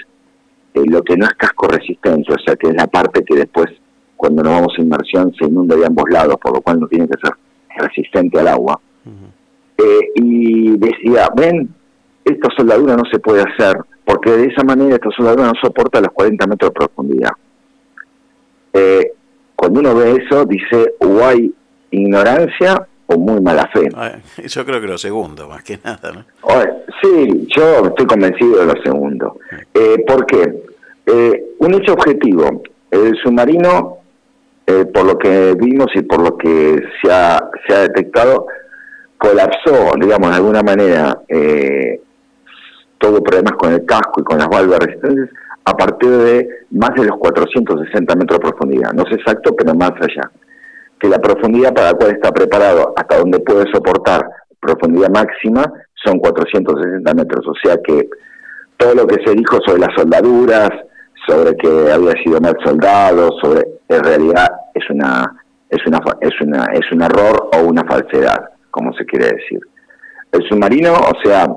eh, 0.73 0.83
lo 0.85 1.01
que 1.03 1.17
no 1.17 1.25
es 1.25 1.33
casco 1.33 1.67
resistente, 1.67 2.33
o 2.33 2.39
sea, 2.45 2.55
que 2.55 2.67
es 2.67 2.75
la 2.75 2.87
parte 2.87 3.23
que 3.23 3.35
después, 3.35 3.67
cuando 4.15 4.43
nos 4.43 4.53
vamos 4.53 4.73
a 4.77 4.81
inmersión, 4.81 5.33
se 5.39 5.47
inunda 5.47 5.75
de 5.75 5.85
ambos 5.85 6.05
lados, 6.09 6.37
por 6.41 6.53
lo 6.53 6.61
cual 6.61 6.79
no 6.79 6.87
tiene 6.87 7.07
que 7.07 7.19
ser 7.21 7.35
resistente 7.77 8.39
al 8.39 8.47
agua. 8.47 8.79
Eh, 9.77 10.11
y 10.15 10.77
decía, 10.77 11.29
ven, 11.35 11.73
esta 12.23 12.49
soldadura 12.55 12.95
no 12.95 13.03
se 13.11 13.19
puede 13.19 13.41
hacer, 13.41 13.77
porque 14.05 14.31
de 14.31 14.47
esa 14.47 14.63
manera 14.63 14.95
esta 14.95 15.09
soldadura 15.11 15.47
no 15.47 15.53
soporta 15.61 16.01
los 16.01 16.11
40 16.11 16.47
metros 16.47 16.71
de 16.71 16.75
profundidad. 16.75 17.31
Eh, 18.73 19.13
cuando 19.55 19.79
uno 19.79 19.95
ve 19.95 20.23
eso, 20.23 20.45
dice, 20.45 20.93
o 20.99 21.25
hay 21.25 21.53
ignorancia 21.91 22.87
o 23.13 23.17
muy 23.17 23.41
mala 23.41 23.69
fe. 23.73 23.89
Yo 24.47 24.65
creo 24.65 24.81
que 24.81 24.87
lo 24.87 24.97
segundo, 24.97 25.47
más 25.47 25.63
que 25.63 25.79
nada, 25.83 26.11
¿no? 26.11 26.25
sí, 27.01 27.47
yo 27.55 27.87
estoy 27.87 28.05
convencido 28.05 28.59
de 28.59 28.65
lo 28.65 28.81
segundo. 28.83 29.37
Eh, 29.73 30.03
¿Por 30.05 30.25
qué? 30.25 30.63
Eh, 31.05 31.55
un 31.59 31.73
hecho 31.73 31.93
objetivo, 31.93 32.61
el 32.91 33.15
submarino, 33.23 33.97
eh, 34.67 34.85
por 34.85 35.05
lo 35.05 35.17
que 35.17 35.55
vimos 35.59 35.87
y 35.95 36.03
por 36.03 36.21
lo 36.21 36.37
que 36.37 36.79
se 37.01 37.11
ha, 37.11 37.39
se 37.67 37.73
ha 37.73 37.79
detectado, 37.81 38.45
colapsó, 39.17 39.93
digamos, 39.99 40.29
de 40.29 40.35
alguna 40.35 40.61
manera, 40.61 41.21
eh, 41.27 42.01
todo 42.99 43.23
problemas 43.23 43.53
con 43.53 43.73
el 43.73 43.85
casco 43.85 44.21
y 44.21 44.23
con 44.23 44.37
las 44.37 44.47
válvulas 44.47 44.79
resistentes 44.79 45.29
a 45.65 45.73
partir 45.73 46.09
de 46.09 46.49
más 46.71 46.91
de 46.95 47.05
los 47.05 47.17
460 47.17 48.15
metros 48.15 48.39
de 48.39 48.49
profundidad. 48.49 48.93
No 48.93 49.03
sé 49.05 49.15
exacto, 49.15 49.55
pero 49.55 49.73
más 49.73 49.91
allá 49.99 50.29
que 51.01 51.09
la 51.09 51.17
profundidad 51.17 51.73
para 51.73 51.91
la 51.91 51.97
cual 51.97 52.11
está 52.11 52.31
preparado, 52.31 52.93
hasta 52.95 53.17
donde 53.17 53.39
puede 53.39 53.65
soportar 53.71 54.23
profundidad 54.59 55.09
máxima, 55.09 55.63
son 56.05 56.19
460 56.19 57.13
metros. 57.15 57.47
O 57.47 57.53
sea 57.63 57.75
que 57.83 58.07
todo 58.77 58.93
lo 58.93 59.07
que 59.07 59.17
se 59.25 59.33
dijo 59.33 59.57
sobre 59.65 59.81
las 59.81 59.95
soldaduras, 59.95 60.69
sobre 61.27 61.55
que 61.57 61.91
había 61.91 62.13
sido 62.23 62.39
mal 62.39 62.55
soldado, 62.63 63.31
sobre 63.41 63.65
en 63.89 64.03
realidad 64.03 64.47
es 64.75 64.87
una 64.91 65.43
es 65.69 65.85
una 65.87 65.99
es 66.21 66.41
una 66.41 66.65
es 66.73 66.91
un 66.91 67.01
error 67.01 67.49
o 67.53 67.63
una 67.63 67.83
falsedad, 67.83 68.49
como 68.69 68.93
se 68.93 69.05
quiere 69.05 69.25
decir. 69.25 69.59
El 70.31 70.47
submarino, 70.47 70.93
o 70.93 71.13
sea, 71.23 71.47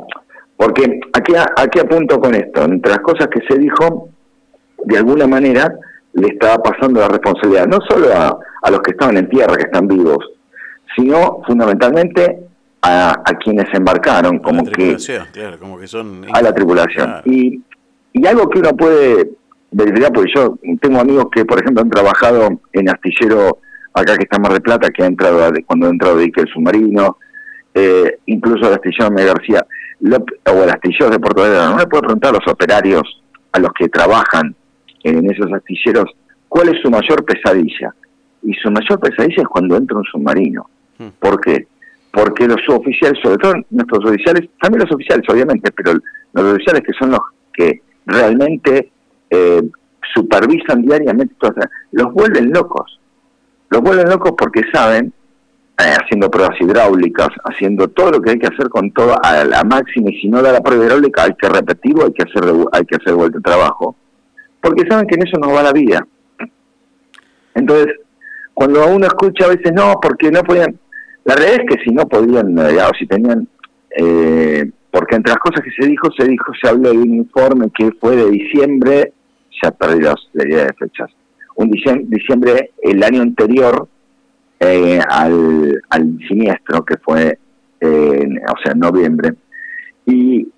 porque 0.56 1.00
aquí 1.12 1.34
aquí 1.56 1.80
apunto 1.80 2.18
con 2.18 2.34
esto, 2.34 2.64
entre 2.64 2.92
las 2.92 3.00
cosas 3.00 3.28
que 3.28 3.40
se 3.46 3.58
dijo, 3.58 4.08
de 4.84 4.96
alguna 4.96 5.26
manera 5.26 5.78
le 6.14 6.28
estaba 6.28 6.62
pasando 6.62 7.00
la 7.00 7.08
responsabilidad 7.08 7.66
no 7.66 7.78
solo 7.88 8.08
a, 8.12 8.38
a 8.62 8.70
los 8.70 8.80
que 8.80 8.92
estaban 8.92 9.16
en 9.16 9.28
tierra, 9.28 9.56
que 9.56 9.64
están 9.64 9.86
vivos, 9.88 10.18
sino 10.96 11.42
fundamentalmente 11.46 12.44
a, 12.82 13.22
quienes 13.42 13.66
embarcaron, 13.72 14.38
como 14.38 14.64
que, 14.64 14.96
como 15.58 15.78
que 15.78 15.86
son... 15.86 16.26
a 16.32 16.42
la 16.42 16.52
tripulación. 16.52 17.22
Y, 17.24 17.62
y 18.12 18.26
algo 18.26 18.48
que 18.48 18.58
uno 18.58 18.70
puede 18.76 19.30
verificar, 19.70 20.12
porque 20.12 20.32
yo 20.34 20.58
tengo 20.80 21.00
amigos 21.00 21.26
que, 21.34 21.44
por 21.44 21.60
ejemplo, 21.60 21.82
han 21.82 21.90
trabajado 21.90 22.60
en 22.72 22.88
astillero 22.88 23.58
acá 23.94 24.16
que 24.16 24.24
está 24.24 24.38
Mar 24.38 24.52
de 24.52 24.60
Plata, 24.60 24.90
que 24.90 25.02
ha 25.02 25.06
entrado 25.06 25.50
cuando 25.66 25.86
ha 25.86 25.90
entrado 25.90 26.16
de 26.16 26.24
el 26.34 26.48
submarino, 26.52 27.16
eh, 27.72 28.18
incluso 28.26 28.68
el 28.68 28.74
astillero 28.74 29.10
de 29.10 29.24
García, 29.24 29.66
o 30.52 30.62
el 30.62 30.70
astillero 30.70 31.10
de 31.10 31.18
Puerto 31.18 31.42
Vallarta, 31.42 31.70
no 31.70 31.78
le 31.78 31.86
puedo 31.86 32.02
preguntar 32.02 32.34
a 32.34 32.38
los 32.38 32.52
operarios, 32.52 33.22
a 33.52 33.58
los 33.60 33.70
que 33.72 33.88
trabajan 33.88 34.54
en 35.04 35.30
esos 35.30 35.52
astilleros, 35.52 36.06
cuál 36.48 36.70
es 36.70 36.80
su 36.82 36.90
mayor 36.90 37.24
pesadilla 37.24 37.94
y 38.42 38.52
su 38.54 38.70
mayor 38.70 38.98
pesadilla 38.98 39.42
es 39.42 39.48
cuando 39.48 39.76
entra 39.76 39.96
un 39.96 40.04
submarino. 40.04 40.68
Hmm. 40.98 41.08
¿Por 41.18 41.40
qué? 41.40 41.66
Porque 42.10 42.46
los 42.46 42.60
suboficiales, 42.64 43.20
sobre 43.22 43.38
todo 43.38 43.54
nuestros 43.70 44.04
oficiales, 44.04 44.48
también 44.60 44.84
los 44.84 44.94
oficiales 44.94 45.24
obviamente, 45.28 45.70
pero 45.72 45.98
los 46.32 46.54
oficiales 46.54 46.82
que 46.82 46.92
son 46.92 47.10
los 47.10 47.20
que 47.52 47.82
realmente 48.06 48.90
eh, 49.30 49.62
supervisan 50.14 50.82
diariamente, 50.82 51.34
los 51.92 52.12
vuelven 52.12 52.52
locos. 52.52 53.00
Los 53.70 53.82
vuelven 53.82 54.08
locos 54.08 54.32
porque 54.38 54.62
saben, 54.72 55.12
eh, 55.78 55.94
haciendo 56.00 56.30
pruebas 56.30 56.60
hidráulicas, 56.60 57.30
haciendo 57.44 57.88
todo 57.88 58.12
lo 58.12 58.20
que 58.20 58.30
hay 58.30 58.38
que 58.38 58.46
hacer 58.46 58.68
con 58.68 58.92
todo 58.92 59.16
a 59.22 59.44
la 59.44 59.64
máxima, 59.64 60.10
y 60.10 60.20
si 60.20 60.28
no 60.28 60.40
da 60.40 60.52
la 60.52 60.60
prueba 60.60 60.84
hidráulica 60.84 61.24
hay 61.24 61.34
que 61.34 61.48
repetirlo, 61.48 62.04
hay 62.04 62.12
que 62.12 62.22
hacer, 62.22 62.54
hay 62.72 62.84
que 62.84 62.96
hacer 62.96 63.14
vuelta 63.14 63.38
de 63.38 63.42
trabajo, 63.42 63.96
porque 64.64 64.88
saben 64.88 65.06
que 65.06 65.16
en 65.16 65.26
eso 65.26 65.38
nos 65.38 65.54
va 65.54 65.62
la 65.62 65.72
vida. 65.74 66.06
Entonces, 67.54 67.96
cuando 68.54 68.88
uno 68.88 69.06
escucha 69.06 69.44
a 69.44 69.48
veces 69.48 69.72
no, 69.74 70.00
porque 70.00 70.30
no 70.30 70.42
podían, 70.42 70.80
la 71.24 71.34
realidad 71.34 71.60
es 71.60 71.76
que 71.76 71.84
si 71.84 71.90
no 71.90 72.08
podían, 72.08 72.58
eh, 72.58 72.78
o 72.80 72.94
si 72.98 73.06
tenían, 73.06 73.46
eh, 73.94 74.64
porque 74.90 75.16
entre 75.16 75.32
las 75.34 75.38
cosas 75.40 75.62
que 75.62 75.70
se 75.70 75.86
dijo, 75.86 76.08
se 76.16 76.26
dijo, 76.26 76.50
se 76.60 76.70
habló 76.70 76.92
de 76.92 76.98
un 76.98 77.14
informe 77.14 77.70
que 77.76 77.90
fue 78.00 78.16
de 78.16 78.30
diciembre, 78.30 79.12
ya 79.62 79.70
perdí 79.70 80.00
la 80.00 80.48
idea 80.48 80.64
de 80.64 80.72
fechas. 80.72 81.10
Un 81.56 81.70
diciembre, 81.70 82.70
el 82.82 83.02
año 83.02 83.20
anterior 83.20 83.86
eh, 84.60 84.98
al, 85.10 85.82
al 85.90 86.18
siniestro, 86.26 86.84
que 86.86 86.96
fue, 86.96 87.38
o 87.82 88.62
sea, 88.62 88.72
en 88.72 88.78
noviembre. 88.78 89.34
Y 90.06 90.48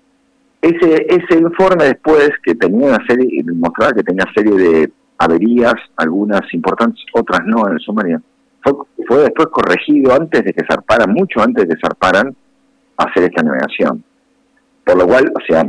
ese, 0.61 1.05
ese 1.07 1.39
informe 1.39 1.85
después, 1.85 2.31
que 2.43 2.55
tenía 2.55 2.87
una 2.87 3.05
serie, 3.07 3.43
mostraba 3.53 3.93
que 3.93 4.03
tenía 4.03 4.25
serie 4.35 4.55
de 4.55 4.91
averías, 5.19 5.75
algunas 5.95 6.41
importantes, 6.53 7.03
otras 7.13 7.41
no 7.45 7.67
en 7.67 7.73
el 7.73 7.79
submarino, 7.79 8.21
fue, 8.61 8.73
fue 9.07 9.17
después 9.23 9.47
corregido 9.47 10.13
antes 10.13 10.43
de 10.43 10.53
que 10.53 10.65
zarparan, 10.65 11.11
mucho 11.11 11.41
antes 11.41 11.67
de 11.67 11.75
que 11.75 11.81
zarparan, 11.81 12.35
a 12.97 13.03
hacer 13.03 13.23
esta 13.23 13.43
navegación. 13.43 14.03
Por 14.83 14.97
lo 14.97 15.07
cual, 15.07 15.31
o 15.35 15.39
sea, 15.47 15.63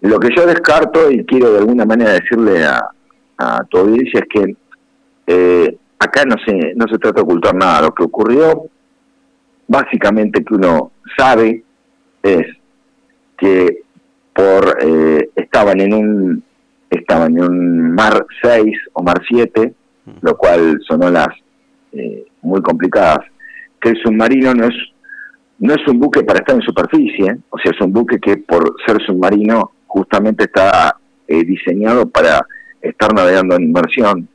lo 0.00 0.18
que 0.18 0.34
yo 0.34 0.46
descarto 0.46 1.10
y 1.10 1.24
quiero 1.24 1.52
de 1.52 1.58
alguna 1.58 1.84
manera 1.84 2.12
decirle 2.12 2.64
a, 2.64 2.90
a 3.38 3.64
tu 3.64 3.78
audiencia 3.78 4.20
es 4.20 4.26
que 4.28 4.56
eh, 5.26 5.78
acá 5.98 6.24
no 6.24 6.36
se, 6.44 6.74
no 6.74 6.88
se 6.88 6.98
trata 6.98 7.20
de 7.20 7.22
ocultar 7.22 7.54
nada. 7.54 7.82
Lo 7.82 7.94
que 7.94 8.04
ocurrió, 8.04 8.64
básicamente 9.68 10.44
que 10.44 10.54
uno 10.54 10.92
sabe, 11.16 11.62
es 12.22 12.46
que 13.36 13.82
por 14.40 14.78
eh, 14.80 15.30
estaban 15.36 15.80
en 15.80 15.92
un 15.92 16.42
estaban 16.88 17.36
en 17.36 17.44
un 17.44 17.94
mar 17.94 18.26
6 18.42 18.74
o 18.94 19.02
mar 19.02 19.20
7, 19.28 19.74
lo 20.22 20.36
cual 20.36 20.80
son 20.88 21.04
olas 21.04 21.28
eh, 21.92 22.24
muy 22.42 22.62
complicadas, 22.62 23.20
que 23.80 23.90
el 23.90 24.02
submarino 24.02 24.54
no 24.54 24.64
es 24.64 24.74
no 25.58 25.74
es 25.74 25.86
un 25.86 26.00
buque 26.00 26.22
para 26.22 26.38
estar 26.38 26.56
en 26.56 26.62
superficie, 26.62 27.36
o 27.50 27.58
sea, 27.58 27.72
es 27.72 27.80
un 27.82 27.92
buque 27.92 28.18
que 28.18 28.38
por 28.38 28.76
ser 28.86 28.96
submarino 29.04 29.72
justamente 29.86 30.44
está 30.44 30.96
eh, 31.28 31.44
diseñado 31.44 32.08
para 32.08 32.46
estar 32.80 33.12
navegando 33.12 33.56
en 33.56 33.64
inmersión, 33.64 34.26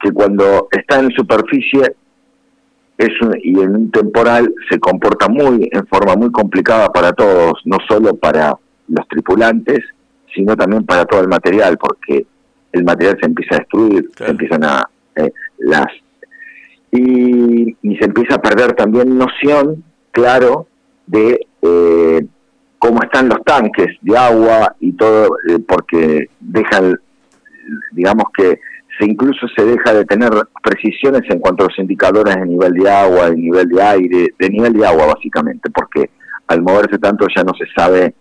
que 0.00 0.12
cuando 0.12 0.68
está 0.70 1.00
en 1.00 1.10
superficie 1.10 1.96
es 2.96 3.10
y 3.42 3.58
en 3.58 3.74
un 3.74 3.90
temporal 3.90 4.54
se 4.70 4.78
comporta 4.78 5.28
muy 5.28 5.68
en 5.72 5.84
forma 5.88 6.14
muy 6.14 6.30
complicada 6.30 6.88
para 6.90 7.12
todos, 7.12 7.54
no 7.64 7.78
solo 7.88 8.14
para 8.14 8.56
los 8.88 9.06
tripulantes, 9.08 9.80
sino 10.34 10.56
también 10.56 10.84
para 10.84 11.04
todo 11.04 11.20
el 11.20 11.28
material, 11.28 11.78
porque 11.78 12.26
el 12.72 12.84
material 12.84 13.18
se 13.20 13.26
empieza 13.26 13.54
a 13.54 13.58
destruir, 13.58 14.10
se 14.16 14.26
empiezan 14.26 14.64
a 14.64 14.88
eh, 15.16 15.30
las 15.58 15.86
y, 16.90 17.76
y, 17.82 17.96
se 17.96 18.04
empieza 18.04 18.36
a 18.36 18.42
perder 18.42 18.74
también 18.74 19.18
noción, 19.18 19.82
claro, 20.12 20.68
de 21.06 21.40
eh, 21.62 22.26
cómo 22.78 23.02
están 23.02 23.28
los 23.28 23.42
tanques 23.44 23.96
de 24.00 24.16
agua 24.16 24.76
y 24.78 24.92
todo, 24.92 25.36
eh, 25.48 25.58
porque 25.66 26.28
dejan, 26.38 27.00
digamos 27.92 28.26
que 28.36 28.60
se 28.98 29.06
incluso 29.06 29.48
se 29.56 29.64
deja 29.64 29.92
de 29.92 30.04
tener 30.04 30.30
precisiones 30.62 31.22
en 31.28 31.40
cuanto 31.40 31.64
a 31.64 31.68
los 31.68 31.78
indicadores 31.78 32.36
de 32.36 32.46
nivel 32.46 32.74
de 32.74 32.90
agua, 32.90 33.30
de 33.30 33.36
nivel 33.36 33.68
de 33.68 33.82
aire, 33.82 34.34
de 34.38 34.50
nivel 34.50 34.72
de 34.74 34.86
agua 34.86 35.06
básicamente, 35.06 35.70
porque 35.70 36.10
al 36.46 36.62
moverse 36.62 36.98
tanto 36.98 37.26
ya 37.34 37.42
no 37.42 37.54
se 37.54 37.66
sabe 37.74 38.14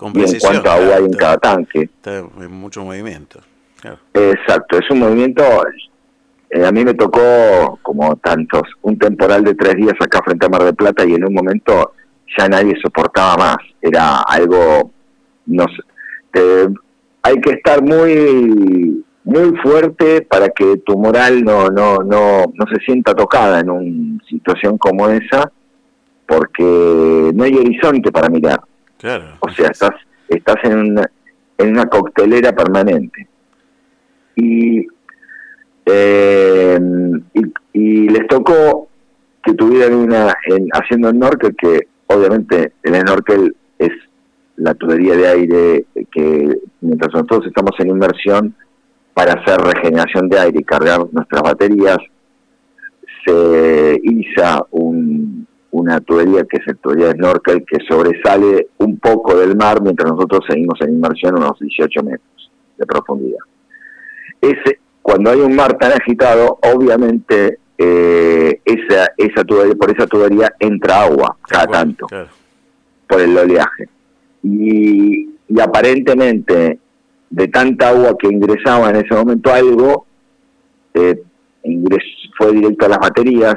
en 0.00 0.38
cuánto 0.40 0.70
agua 0.70 0.96
hay 0.96 1.04
en 1.04 1.12
cada 1.12 1.38
tanque. 1.38 1.82
Está 1.82 2.18
en 2.18 2.52
mucho 2.52 2.84
movimiento. 2.84 3.40
Exacto, 4.14 4.78
es 4.78 4.90
un 4.90 5.00
movimiento, 5.00 5.42
eh, 6.50 6.64
a 6.64 6.72
mí 6.72 6.84
me 6.84 6.94
tocó 6.94 7.78
como 7.82 8.16
tantos, 8.16 8.62
un 8.82 8.98
temporal 8.98 9.44
de 9.44 9.54
tres 9.54 9.76
días 9.76 9.94
acá 10.00 10.20
frente 10.24 10.46
a 10.46 10.48
Mar 10.48 10.64
del 10.64 10.74
Plata 10.74 11.04
y 11.06 11.14
en 11.14 11.24
un 11.24 11.34
momento 11.34 11.92
ya 12.36 12.48
nadie 12.48 12.74
soportaba 12.82 13.36
más, 13.36 13.56
era 13.80 14.22
algo, 14.22 14.90
no 15.46 15.64
sé, 15.68 16.68
hay 17.22 17.40
que 17.40 17.50
estar 17.52 17.82
muy 17.82 19.04
muy 19.24 19.56
fuerte 19.58 20.22
para 20.22 20.48
que 20.48 20.78
tu 20.78 20.96
moral 20.96 21.44
no 21.44 21.68
no 21.68 21.98
no 21.98 22.44
no 22.54 22.66
se 22.72 22.80
sienta 22.84 23.14
tocada 23.14 23.60
en 23.60 23.68
una 23.68 24.24
situación 24.24 24.78
como 24.78 25.08
esa 25.08 25.50
porque 26.26 27.30
no 27.34 27.44
hay 27.44 27.54
horizonte 27.54 28.10
para 28.10 28.28
mirar 28.28 28.60
o 29.40 29.48
sea, 29.50 29.68
estás, 29.68 29.94
estás 30.28 30.56
en, 30.64 30.78
una, 30.78 31.10
en 31.58 31.70
una 31.70 31.86
coctelera 31.86 32.52
permanente. 32.52 33.28
Y, 34.36 34.86
eh, 35.86 36.78
y, 37.72 38.08
les 38.08 38.26
tocó 38.28 38.88
que 39.42 39.54
tuvieran 39.54 39.94
una, 39.94 40.34
en, 40.46 40.68
haciendo 40.72 41.10
snorkel, 41.10 41.56
que 41.56 41.88
obviamente 42.06 42.72
el 42.82 42.94
snorkel 43.00 43.56
es 43.78 43.92
la 44.56 44.74
tubería 44.74 45.16
de 45.16 45.28
aire 45.28 45.86
que 46.10 46.58
mientras 46.80 47.12
nosotros 47.12 47.46
estamos 47.46 47.72
en 47.78 47.88
inmersión 47.88 48.54
para 49.14 49.32
hacer 49.32 49.60
regeneración 49.60 50.28
de 50.28 50.38
aire 50.38 50.60
y 50.60 50.64
cargar 50.64 51.06
nuestras 51.12 51.42
baterías, 51.42 51.98
se 53.24 54.00
iza 54.02 54.64
un, 54.70 55.47
una 55.78 56.00
tubería 56.00 56.44
que 56.44 56.58
es 56.58 56.66
el 56.66 56.76
tubería 56.78 57.06
de 57.06 57.12
snorkel 57.12 57.64
que 57.64 57.78
sobresale 57.88 58.68
un 58.78 58.98
poco 58.98 59.36
del 59.36 59.56
mar 59.56 59.80
mientras 59.82 60.10
nosotros 60.10 60.44
seguimos 60.48 60.80
en 60.80 60.94
inmersión 60.94 61.36
unos 61.36 61.58
18 61.58 62.02
metros 62.02 62.50
de 62.76 62.86
profundidad. 62.86 63.40
Ese, 64.40 64.80
cuando 65.02 65.30
hay 65.30 65.40
un 65.40 65.54
mar 65.54 65.76
tan 65.78 65.92
agitado, 65.92 66.58
obviamente 66.62 67.58
eh, 67.76 68.60
esa, 68.64 69.12
esa 69.16 69.44
tubería, 69.44 69.74
por 69.74 69.90
esa 69.90 70.06
tubería 70.06 70.52
entra 70.58 71.02
agua 71.02 71.36
cada 71.48 71.66
tanto, 71.66 72.06
por 73.08 73.20
el 73.20 73.36
oleaje. 73.36 73.88
Y, 74.42 75.30
y 75.48 75.60
aparentemente 75.60 76.78
de 77.30 77.48
tanta 77.48 77.90
agua 77.90 78.16
que 78.18 78.28
ingresaba 78.28 78.90
en 78.90 78.96
ese 78.96 79.14
momento 79.14 79.52
algo, 79.52 80.06
eh, 80.94 81.22
fue 82.36 82.52
directo 82.52 82.86
a 82.86 82.88
las 82.90 82.98
baterías, 82.98 83.54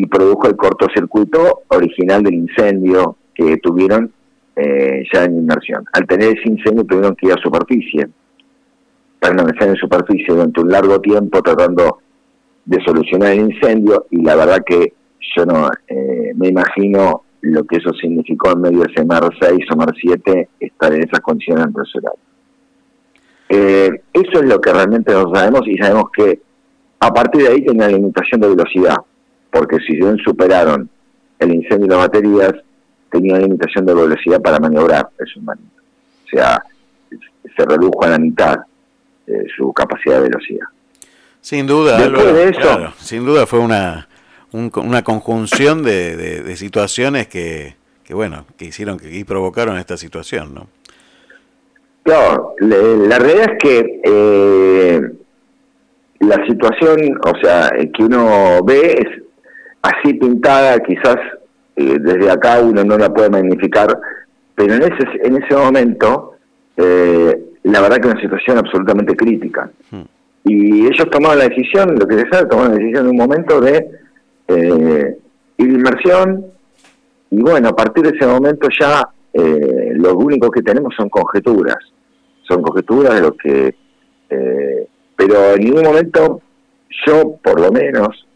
y 0.00 0.06
produjo 0.06 0.46
el 0.46 0.56
cortocircuito 0.56 1.62
original 1.68 2.22
del 2.22 2.34
incendio 2.34 3.16
que 3.34 3.56
tuvieron 3.56 4.12
eh, 4.54 5.04
ya 5.12 5.24
en 5.24 5.38
inmersión. 5.38 5.84
Al 5.92 6.06
tener 6.06 6.38
ese 6.38 6.48
incendio 6.48 6.84
tuvieron 6.84 7.16
que 7.16 7.26
ir 7.26 7.32
a 7.32 7.42
superficie, 7.42 8.08
permanecer 9.18 9.70
en 9.70 9.76
superficie 9.76 10.26
durante 10.28 10.60
un 10.60 10.70
largo 10.70 11.00
tiempo 11.00 11.42
tratando 11.42 11.98
de 12.64 12.78
solucionar 12.84 13.32
el 13.32 13.50
incendio 13.50 14.06
y 14.10 14.22
la 14.22 14.36
verdad 14.36 14.62
que 14.64 14.92
yo 15.36 15.44
no 15.44 15.68
eh, 15.88 16.32
me 16.36 16.48
imagino 16.48 17.22
lo 17.40 17.64
que 17.64 17.78
eso 17.78 17.92
significó 17.94 18.52
en 18.52 18.60
medio 18.60 18.80
de 18.80 18.92
ese 18.92 19.04
mar 19.04 19.28
6 19.40 19.66
o 19.72 19.76
mar 19.76 19.92
7 20.00 20.48
estar 20.60 20.92
en 20.92 21.02
esas 21.02 21.20
condiciones 21.20 21.64
empresariales. 21.64 22.20
Eh, 23.48 24.02
eso 24.12 24.42
es 24.42 24.44
lo 24.44 24.60
que 24.60 24.72
realmente 24.72 25.12
no 25.12 25.34
sabemos 25.34 25.62
y 25.66 25.76
sabemos 25.76 26.10
que 26.16 26.40
a 27.00 27.10
partir 27.12 27.42
de 27.42 27.48
ahí 27.48 27.64
tenía 27.64 27.88
limitación 27.88 28.40
de 28.40 28.48
velocidad 28.48 28.96
porque 29.50 29.78
si 29.86 29.96
bien 29.96 30.16
superaron 30.18 30.88
el 31.38 31.54
incendio 31.54 31.86
y 31.86 31.88
las 31.88 31.98
baterías, 31.98 32.52
tenían 33.10 33.42
limitación 33.42 33.86
de 33.86 33.94
velocidad 33.94 34.40
para 34.40 34.58
maniobrar 34.58 35.08
el 35.18 35.26
submarino. 35.26 35.68
O 36.26 36.28
sea, 36.28 36.62
se 37.56 37.64
redujo 37.64 38.04
a 38.04 38.08
la 38.08 38.18
mitad 38.18 38.56
eh, 39.26 39.44
su 39.56 39.72
capacidad 39.72 40.16
de 40.16 40.28
velocidad. 40.28 40.66
Sin 41.40 41.66
duda, 41.66 41.98
sin 42.98 43.24
duda 43.24 43.46
fue 43.46 43.60
una, 43.60 44.08
una 44.52 45.02
conjunción 45.02 45.82
de, 45.82 46.54
situaciones 46.56 47.28
que, 47.28 47.76
que, 48.04 48.14
bueno, 48.14 48.44
que 48.56 48.66
hicieron 48.66 48.98
que 48.98 49.16
y 49.16 49.24
provocaron 49.24 49.78
esta 49.78 49.96
situación, 49.96 50.54
¿no? 50.54 50.66
Claro, 52.02 52.54
la 52.58 53.18
realidad 53.18 53.52
es 53.52 53.58
que 53.58 54.00
eh, 54.02 55.00
la 56.20 56.46
situación, 56.46 57.20
o 57.22 57.38
sea, 57.42 57.70
que 57.94 58.02
uno 58.02 58.62
ve 58.64 58.98
es 58.98 59.22
así 59.82 60.14
pintada, 60.14 60.78
quizás 60.80 61.16
eh, 61.76 61.96
desde 62.00 62.30
acá 62.30 62.60
uno 62.60 62.82
no 62.84 62.98
la 62.98 63.12
puede 63.12 63.30
magnificar, 63.30 63.88
pero 64.54 64.74
en 64.74 64.82
ese, 64.82 65.04
en 65.22 65.42
ese 65.42 65.54
momento, 65.54 66.34
eh, 66.76 67.40
la 67.62 67.80
verdad 67.80 67.98
que 67.98 68.08
una 68.08 68.20
situación 68.20 68.58
absolutamente 68.58 69.14
crítica. 69.14 69.70
Hmm. 69.90 70.02
Y 70.44 70.86
ellos 70.86 71.08
tomaron 71.10 71.38
la 71.38 71.48
decisión, 71.48 71.94
lo 71.96 72.06
que 72.06 72.24
sabe, 72.30 72.48
tomaron 72.48 72.72
la 72.72 72.78
decisión 72.78 73.04
en 73.04 73.10
un 73.10 73.16
momento 73.16 73.60
de 73.60 73.88
eh, 74.48 75.18
ir 75.58 75.68
inmersión, 75.68 76.46
y 77.30 77.40
bueno, 77.40 77.68
a 77.68 77.76
partir 77.76 78.04
de 78.04 78.16
ese 78.16 78.26
momento 78.26 78.68
ya 78.80 79.02
eh, 79.32 79.92
lo 79.94 80.16
único 80.16 80.50
que 80.50 80.62
tenemos 80.62 80.94
son 80.96 81.08
conjeturas, 81.08 81.76
son 82.42 82.62
conjeturas 82.62 83.14
de 83.14 83.20
lo 83.20 83.36
que... 83.36 83.76
pero 85.14 85.54
en 85.54 85.60
ningún 85.60 85.82
momento 85.82 86.40
yo, 87.06 87.36
por 87.42 87.60
lo 87.60 87.70
menos, 87.70 88.26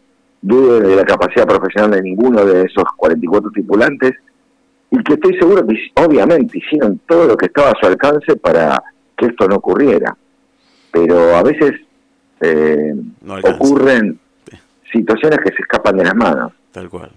dudo 0.43 0.79
de 0.79 0.95
la 0.95 1.05
capacidad 1.05 1.47
profesional 1.47 1.91
de 1.91 2.01
ninguno 2.01 2.45
de 2.45 2.63
esos 2.63 2.83
44 2.97 3.49
tripulantes 3.51 4.13
y 4.91 5.01
que 5.03 5.13
estoy 5.13 5.33
seguro 5.39 5.65
que 5.65 5.75
obviamente 5.95 6.59
hicieron 6.59 6.99
todo 7.07 7.25
lo 7.25 7.37
que 7.37 7.47
estaba 7.47 7.71
a 7.71 7.79
su 7.79 7.87
alcance 7.87 8.35
para 8.35 8.83
que 9.17 9.27
esto 9.27 9.47
no 9.47 9.55
ocurriera. 9.55 10.15
Pero 10.91 11.35
a 11.35 11.41
veces 11.41 11.71
eh, 12.41 12.93
ocurren 13.25 14.19
situaciones 14.91 15.39
que 15.39 15.49
se 15.55 15.61
escapan 15.61 15.97
de 15.97 16.03
las 16.03 16.15
manos. 16.15 16.51
Tal 16.71 16.89
cual. 16.89 17.09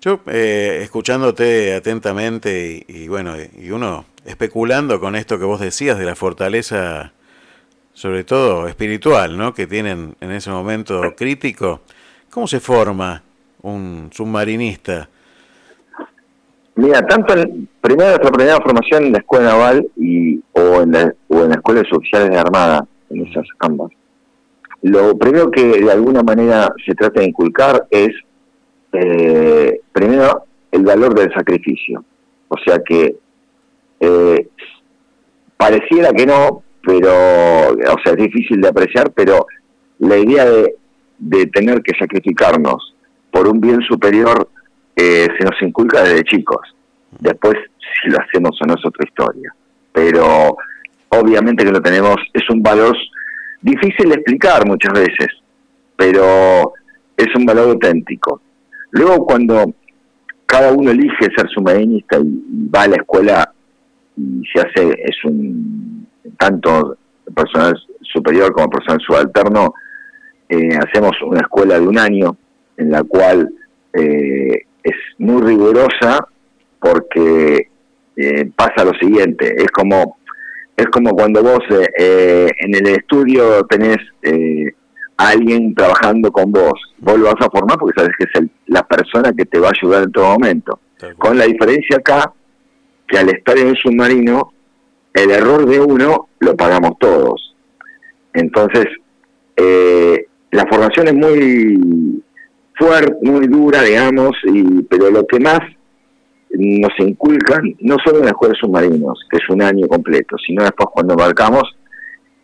Yo, 0.00 0.20
eh, 0.28 0.80
escuchándote 0.82 1.74
atentamente 1.74 2.84
y, 2.88 3.02
y, 3.02 3.08
bueno, 3.08 3.34
y 3.36 3.70
uno 3.70 4.06
especulando 4.24 4.98
con 5.00 5.16
esto 5.16 5.38
que 5.38 5.44
vos 5.44 5.60
decías 5.60 5.98
de 5.98 6.06
la 6.06 6.14
fortaleza 6.14 7.12
sobre 7.92 8.24
todo 8.24 8.66
espiritual, 8.66 9.36
¿no? 9.36 9.52
que 9.52 9.66
tienen 9.66 10.14
en 10.20 10.30
ese 10.30 10.48
momento 10.50 11.14
crítico. 11.16 11.82
¿Cómo 12.30 12.46
se 12.46 12.60
forma 12.60 13.22
un 13.62 14.08
submarinista? 14.12 15.08
Mira, 16.76 17.02
tanto 17.02 17.36
en, 17.36 17.68
primero 17.80 18.10
nuestra 18.10 18.30
primera 18.30 18.56
formación 18.60 19.06
en 19.06 19.12
la 19.12 19.18
escuela 19.18 19.50
naval 19.50 19.86
y 19.96 20.40
o 20.52 20.80
en 20.82 20.92
la, 20.92 21.14
o 21.28 21.42
en 21.42 21.48
la 21.48 21.56
escuela 21.56 21.82
de 21.82 21.96
oficiales 21.96 22.30
de 22.30 22.38
armada, 22.38 22.86
en 23.10 23.26
esas 23.26 23.46
ambas. 23.58 23.90
Lo 24.82 25.18
primero 25.18 25.50
que 25.50 25.82
de 25.82 25.92
alguna 25.92 26.22
manera 26.22 26.72
se 26.86 26.94
trata 26.94 27.20
de 27.20 27.26
inculcar 27.26 27.86
es 27.90 28.10
eh, 28.92 29.80
primero 29.92 30.44
el 30.70 30.84
valor 30.84 31.14
del 31.14 31.32
sacrificio. 31.34 32.04
O 32.48 32.56
sea 32.64 32.78
que 32.78 33.16
eh, 33.98 34.48
pareciera 35.56 36.12
que 36.12 36.26
no, 36.26 36.62
pero, 36.82 37.10
o 37.10 37.98
sea, 38.02 38.12
es 38.12 38.16
difícil 38.16 38.60
de 38.60 38.68
apreciar, 38.68 39.10
pero 39.12 39.46
la 39.98 40.16
idea 40.16 40.46
de, 40.46 40.76
de 41.20 41.46
tener 41.46 41.82
que 41.82 41.96
sacrificarnos 41.98 42.94
por 43.30 43.46
un 43.46 43.60
bien 43.60 43.80
superior 43.82 44.50
eh, 44.96 45.28
se 45.38 45.44
nos 45.44 45.62
inculca 45.62 46.02
desde 46.02 46.24
chicos. 46.24 46.74
Después, 47.18 47.54
si 48.02 48.10
lo 48.10 48.18
hacemos 48.18 48.58
o 48.60 48.66
no 48.66 48.74
es 48.74 48.84
otra 48.84 49.06
historia. 49.06 49.54
Pero 49.92 50.56
obviamente 51.10 51.64
que 51.64 51.72
lo 51.72 51.80
tenemos, 51.80 52.16
es 52.32 52.48
un 52.50 52.62
valor 52.62 52.96
difícil 53.60 54.08
de 54.08 54.14
explicar 54.14 54.66
muchas 54.66 54.92
veces, 54.92 55.28
pero 55.96 56.72
es 57.16 57.34
un 57.36 57.44
valor 57.44 57.70
auténtico. 57.70 58.40
Luego 58.92 59.26
cuando 59.26 59.74
cada 60.46 60.72
uno 60.72 60.90
elige 60.90 61.28
ser 61.36 61.48
submarinista 61.50 62.18
y 62.18 62.68
va 62.74 62.82
a 62.82 62.88
la 62.88 62.96
escuela 62.96 63.52
y 64.16 64.42
se 64.52 64.60
hace, 64.60 64.92
es 65.02 65.24
un 65.24 66.06
tanto 66.38 66.96
personal 67.34 67.74
superior 68.02 68.52
como 68.52 68.68
personal 68.68 69.00
subalterno, 69.00 69.74
eh, 70.50 70.76
hacemos 70.76 71.12
una 71.22 71.42
escuela 71.42 71.78
de 71.78 71.86
un 71.86 71.96
año 71.96 72.36
en 72.76 72.90
la 72.90 73.04
cual 73.04 73.48
eh, 73.92 74.64
es 74.82 74.96
muy 75.18 75.42
rigurosa 75.42 76.26
porque 76.80 77.68
eh, 78.16 78.50
pasa 78.56 78.84
lo 78.84 78.92
siguiente, 78.94 79.54
es 79.56 79.70
como 79.70 80.18
es 80.76 80.86
como 80.86 81.10
cuando 81.10 81.42
vos 81.42 81.60
en 81.68 82.74
el 82.74 82.86
estudio 82.86 83.66
tenés 83.66 83.98
a 85.18 85.28
alguien 85.28 85.74
trabajando 85.74 86.32
con 86.32 86.50
vos, 86.50 86.72
vos 86.98 87.18
lo 87.18 87.26
vas 87.26 87.46
a 87.46 87.50
formar 87.50 87.78
porque 87.78 88.00
sabes 88.00 88.16
que 88.18 88.24
es 88.24 88.46
la 88.66 88.82
persona 88.84 89.30
que 89.34 89.44
te 89.44 89.58
va 89.58 89.68
a 89.68 89.72
ayudar 89.78 90.04
en 90.04 90.12
todo 90.12 90.24
momento. 90.30 90.80
Con 91.18 91.36
la 91.36 91.44
diferencia 91.44 91.98
acá 91.98 92.32
que 93.06 93.18
al 93.18 93.28
estar 93.28 93.58
en 93.58 93.68
un 93.68 93.76
submarino, 93.76 94.54
el 95.12 95.30
error 95.30 95.66
de 95.66 95.80
uno 95.80 96.28
lo 96.38 96.56
pagamos 96.56 96.92
todos. 96.98 97.54
Entonces, 98.32 98.86
eh, 99.56 100.26
la 100.52 100.64
formación 100.66 101.08
es 101.08 101.14
muy 101.14 102.22
fuerte, 102.74 103.14
muy 103.22 103.46
dura, 103.46 103.82
digamos, 103.82 104.36
y, 104.44 104.82
pero 104.82 105.10
lo 105.10 105.26
que 105.26 105.38
más 105.38 105.60
nos 106.52 106.92
inculcan, 106.98 107.76
no 107.80 107.96
solo 108.04 108.18
en 108.18 108.24
la 108.24 108.30
escuela 108.30 108.54
de 108.54 108.60
submarinos, 108.60 109.24
que 109.30 109.36
es 109.36 109.48
un 109.48 109.62
año 109.62 109.86
completo, 109.86 110.36
sino 110.44 110.64
después 110.64 110.88
cuando 110.92 111.14
embarcamos, 111.14 111.62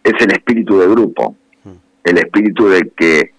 es 0.04 0.14
el 0.20 0.32
espíritu 0.32 0.78
de 0.78 0.86
grupo, 0.86 1.34
mm. 1.64 1.70
el 2.04 2.18
espíritu 2.18 2.68
de 2.68 2.92
que 2.96 3.32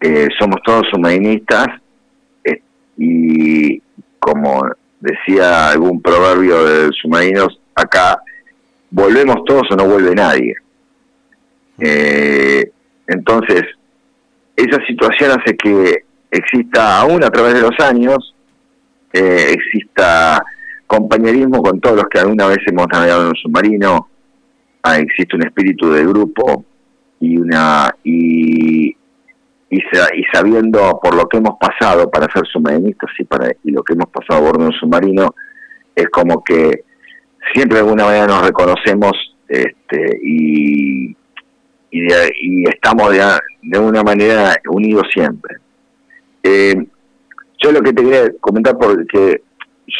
eh, 0.00 0.28
somos 0.38 0.56
todos 0.64 0.86
submarinistas 0.90 1.66
eh, 2.44 2.62
y 2.96 3.82
como 4.18 4.64
decía 4.98 5.70
algún 5.70 6.00
proverbio 6.00 6.64
de 6.64 6.90
submarinos, 6.92 7.60
acá 7.74 8.22
volvemos 8.90 9.44
todos 9.44 9.62
o 9.70 9.76
no 9.76 9.86
vuelve 9.86 10.14
nadie. 10.14 10.54
Eh, 11.78 12.70
entonces, 13.06 13.62
esa 14.56 14.84
situación 14.86 15.30
hace 15.30 15.56
que 15.56 16.04
exista 16.30 17.00
aún 17.00 17.24
a 17.24 17.30
través 17.30 17.54
de 17.54 17.62
los 17.62 17.78
años, 17.80 18.34
eh, 19.12 19.52
exista 19.52 20.42
compañerismo 20.86 21.62
con 21.62 21.80
todos 21.80 21.96
los 21.96 22.06
que 22.06 22.18
alguna 22.18 22.46
vez 22.46 22.58
hemos 22.66 22.86
navegado 22.92 23.22
en 23.22 23.28
un 23.28 23.36
submarino, 23.36 24.08
ah, 24.82 24.98
existe 24.98 25.36
un 25.36 25.46
espíritu 25.46 25.90
de 25.90 26.04
grupo 26.04 26.64
y 27.20 27.36
una 27.36 27.94
y 28.04 28.96
y, 29.72 30.24
sabiendo 30.32 31.00
por 31.02 31.14
lo 31.14 31.26
que 31.26 31.38
hemos 31.38 31.56
pasado 31.58 32.10
para 32.10 32.30
ser 32.30 32.46
submarinistas 32.46 33.10
y, 33.18 33.24
para, 33.24 33.50
y 33.64 33.70
lo 33.70 33.82
que 33.82 33.94
hemos 33.94 34.10
pasado 34.10 34.40
a 34.40 34.42
bordo 34.42 34.64
de 34.64 34.66
un 34.66 34.72
submarino, 34.72 35.34
es 35.96 36.08
como 36.10 36.44
que 36.44 36.84
siempre 37.54 37.76
de 37.78 37.84
alguna 37.84 38.04
manera 38.04 38.26
nos 38.26 38.44
reconocemos 38.44 39.12
este, 39.48 40.20
y, 40.22 41.16
y, 41.92 42.64
estamos 42.68 43.12
de, 43.12 43.22
de 43.62 43.78
una 43.78 44.02
manera 44.02 44.56
unidos 44.68 45.06
siempre. 45.12 45.56
Eh, 46.42 46.74
yo 47.62 47.70
lo 47.70 47.80
que 47.80 47.92
te 47.92 48.02
quería 48.02 48.32
comentar, 48.40 48.76
porque 48.76 49.42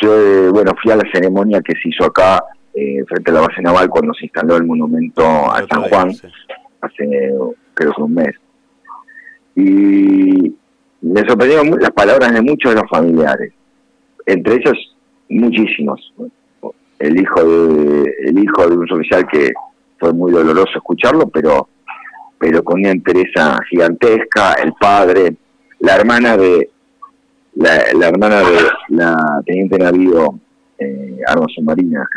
yo, 0.01 0.19
eh, 0.19 0.49
bueno, 0.51 0.73
fui 0.83 0.91
a 0.91 0.97
la 0.97 1.11
ceremonia 1.13 1.61
que 1.61 1.75
se 1.75 1.91
hizo 1.91 2.07
acá, 2.07 2.43
eh, 2.75 3.05
frente 3.07 3.31
a 3.31 3.35
la 3.35 3.41
base 3.43 3.63
naval, 3.63 3.89
cuando 3.89 4.15
se 4.15 4.25
instaló 4.25 4.57
el 4.57 4.65
monumento 4.65 5.23
a 5.23 5.65
San 5.71 5.83
Juan, 5.83 6.09
hace 6.81 7.07
creo 7.75 7.95
que 7.95 8.03
un 8.03 8.15
mes 8.15 8.35
y 9.55 10.55
me 11.03 11.21
sorprendieron 11.27 11.71
las 11.81 11.91
palabras 11.91 12.33
de 12.33 12.43
muchos 12.43 12.75
de 12.75 12.81
los 12.81 12.91
familiares, 12.91 13.53
entre 14.27 14.55
ellos 14.55 14.97
muchísimos. 15.29 16.13
El 16.99 17.21
hijo 17.21 17.45
de, 17.45 18.15
el 18.27 18.39
hijo 18.39 18.69
de 18.69 18.77
un 18.77 18.93
oficial 18.93 19.27
que 19.27 19.53
fue 19.99 20.13
muy 20.13 20.31
doloroso 20.31 20.73
escucharlo, 20.77 21.29
pero 21.29 21.69
pero 22.43 22.65
con 22.65 22.81
una 22.81 22.91
interesa 22.91 23.57
gigantesca, 23.71 24.55
el 24.55 24.73
padre, 24.73 25.37
la 25.79 25.95
hermana 25.95 26.37
de 26.37 26.71
la, 27.55 27.77
hermana 28.09 28.41
de 28.41 28.69
la 28.89 29.41
teniente 29.47 29.79
navío 29.79 30.41
eh, 30.77 31.21
Armas 31.25 31.53
Submarinas, 31.55 32.09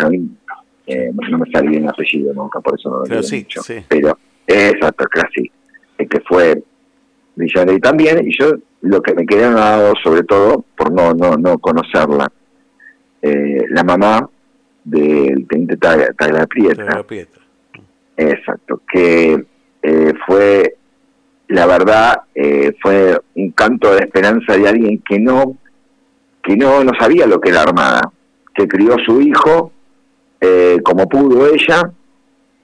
eh, 0.88 1.12
no 1.14 1.38
me 1.38 1.52
sale 1.52 1.70
bien 1.70 1.84
el 1.84 1.90
apellido 1.90 2.34
nunca, 2.34 2.60
por 2.60 2.74
eso 2.74 2.90
no 2.90 3.06
lo 3.06 3.20
he 3.20 3.22
dicho. 3.22 3.62
Pero, 3.88 4.18
exacto, 4.48 5.06
casi, 5.12 5.52
que 5.96 6.20
fue 6.28 6.64
y 7.38 7.80
también, 7.80 8.28
y 8.28 8.36
yo 8.36 8.52
lo 8.82 9.04
que 9.04 9.14
me 9.14 9.28
quedé 9.28 9.52
dado 9.52 9.94
sobre 10.04 10.24
todo, 10.24 10.66
por 10.76 10.92
no, 10.92 11.14
no, 11.14 11.38
no 11.38 11.60
conocerla, 11.60 12.32
eh, 13.22 13.64
la 13.70 13.84
mamá 13.84 14.28
del 14.84 15.46
teniente 15.48 15.78
Tagla 15.78 16.48
Pietra. 16.48 17.06
Exacto, 18.18 18.82
que 18.92 19.46
eh, 19.88 20.14
fue, 20.26 20.78
la 21.50 21.68
verdad, 21.68 22.22
eh, 22.34 22.74
fue 22.82 23.20
un 23.36 23.52
canto 23.52 23.94
de 23.94 24.00
esperanza 24.00 24.58
de 24.58 24.68
alguien 24.68 25.00
que 25.08 25.20
no, 25.20 25.58
que 26.42 26.58
no, 26.58 26.84
no 26.84 26.92
sabía 27.00 27.28
lo 27.28 27.40
que 27.40 27.50
era 27.50 27.62
armada, 27.62 28.12
que 28.56 28.68
crió 28.68 28.96
su 29.06 29.22
hijo 29.22 29.72
como 30.84 31.10
pudo 31.10 31.48
ella, 31.48 31.90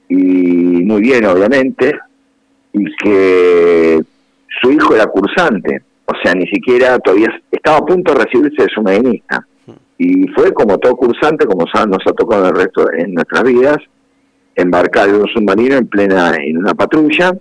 y 0.08 0.16
muy 0.16 1.02
bien 1.02 1.26
obviamente, 1.26 1.98
y 2.74 2.86
que 2.98 4.02
su 4.62 4.72
hijo 4.72 4.94
era 4.94 5.08
cursante, 5.08 5.82
o 6.06 6.14
sea, 6.22 6.36
ni 6.36 6.46
siquiera 6.48 7.00
todavía 7.00 7.30
estaba 7.50 7.78
a 7.78 7.86
punto 7.86 8.14
de 8.14 8.26
recibirse 8.26 8.64
de 8.64 8.70
su 8.70 8.84
medinista. 8.84 9.48
Y 9.98 10.28
fue 10.30 10.54
como 10.54 10.78
todo 10.78 10.96
cursante, 10.96 11.46
como 11.46 11.66
nos 11.66 12.08
ha 12.08 12.14
tocado 12.14 12.44
en 12.44 12.50
el 12.50 12.56
resto 12.56 12.92
en 12.92 13.14
nuestras 13.14 13.44
vidas, 13.44 13.78
embarcar 14.56 15.10
en 15.10 15.16
un 15.16 15.28
submarino 15.28 15.76
en 15.76 15.88
plena, 15.88 16.36
en 16.36 16.58
una 16.58 16.74
patrulla, 16.74 17.32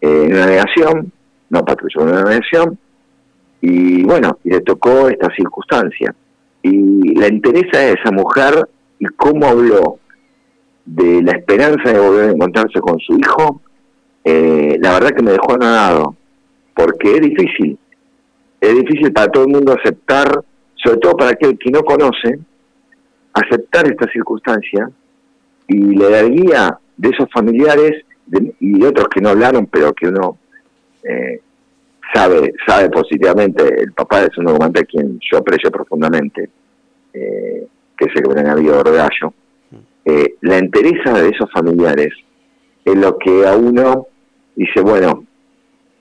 eh, 0.00 0.24
en 0.24 0.32
una 0.32 0.46
navegación, 0.46 1.12
no 1.50 1.64
patrulla, 1.64 1.94
en 2.02 2.08
una 2.08 2.22
navegación, 2.22 2.78
y 3.60 4.04
bueno, 4.04 4.38
y 4.44 4.50
le 4.50 4.60
tocó 4.60 5.08
esta 5.08 5.28
circunstancia. 5.34 6.14
Y 6.62 7.14
la 7.14 7.28
interesa 7.28 7.78
de 7.78 7.92
esa 7.92 8.10
mujer 8.10 8.68
y 8.98 9.06
cómo 9.06 9.46
habló 9.46 9.98
de 10.84 11.22
la 11.22 11.32
esperanza 11.32 11.92
de 11.92 11.98
volver 11.98 12.30
a 12.30 12.32
encontrarse 12.32 12.80
con 12.80 12.98
su 13.00 13.18
hijo, 13.18 13.60
eh, 14.24 14.76
la 14.80 14.94
verdad 14.94 15.10
que 15.10 15.22
me 15.22 15.32
dejó 15.32 15.54
anonadado 15.54 16.16
porque 16.74 17.16
es 17.16 17.20
difícil, 17.20 17.76
es 18.60 18.74
difícil 18.74 19.12
para 19.12 19.28
todo 19.32 19.44
el 19.44 19.52
mundo 19.52 19.72
aceptar, 19.72 20.44
sobre 20.76 20.98
todo 20.98 21.16
para 21.16 21.30
aquel 21.32 21.58
que 21.58 21.70
no 21.70 21.82
conoce, 21.82 22.38
aceptar 23.32 23.86
esta 23.86 24.10
circunstancia 24.12 24.88
y 25.68 25.94
la 25.94 26.22
guía 26.24 26.78
de 26.96 27.10
esos 27.10 27.30
familiares 27.32 28.04
y 28.60 28.78
de 28.78 28.86
otros 28.86 29.08
que 29.08 29.20
no 29.20 29.30
hablaron, 29.30 29.66
pero 29.66 29.92
que 29.92 30.08
uno 30.08 30.38
eh, 31.02 31.40
sabe 32.12 32.52
sabe 32.66 32.90
positivamente, 32.90 33.62
el 33.82 33.92
papá 33.92 34.22
es 34.22 34.36
un 34.38 34.46
documento 34.46 34.80
a 34.80 34.84
quien 34.84 35.18
yo 35.20 35.38
aprecio 35.38 35.70
profundamente, 35.70 36.50
eh, 37.12 37.66
que 37.96 38.04
es 38.04 38.16
el 38.16 38.28
gran 38.28 38.46
amigo 38.46 38.82
de 38.82 38.92
Gallo, 38.92 39.32
eh, 40.04 40.36
la 40.40 40.58
interesa 40.58 41.20
de 41.20 41.28
esos 41.28 41.50
familiares 41.52 42.14
es 42.84 42.96
lo 42.96 43.18
que 43.18 43.46
a 43.46 43.54
uno 43.56 44.06
dice, 44.56 44.80
bueno, 44.80 45.24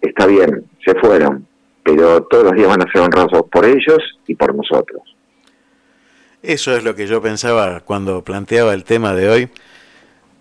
está 0.02 0.26
bien, 0.26 0.64
se 0.86 0.96
fueron, 0.96 1.46
pero 1.84 2.24
todos 2.24 2.46
los 2.46 2.54
días 2.54 2.70
van 2.70 2.88
a 2.88 2.92
ser 2.92 3.02
honrados 3.02 3.44
por 3.52 3.66
ellos 3.66 4.20
y 4.26 4.36
por 4.36 4.56
nosotros. 4.56 5.17
Eso 6.48 6.78
es 6.78 6.86
lo 6.86 6.96
que 6.96 7.08
yo 7.08 7.22
pensaba 7.22 7.82
cuando 7.82 8.24
planteaba 8.24 8.74
el 8.74 8.86
tema 8.86 9.14
de 9.14 9.30
hoy, 9.30 9.50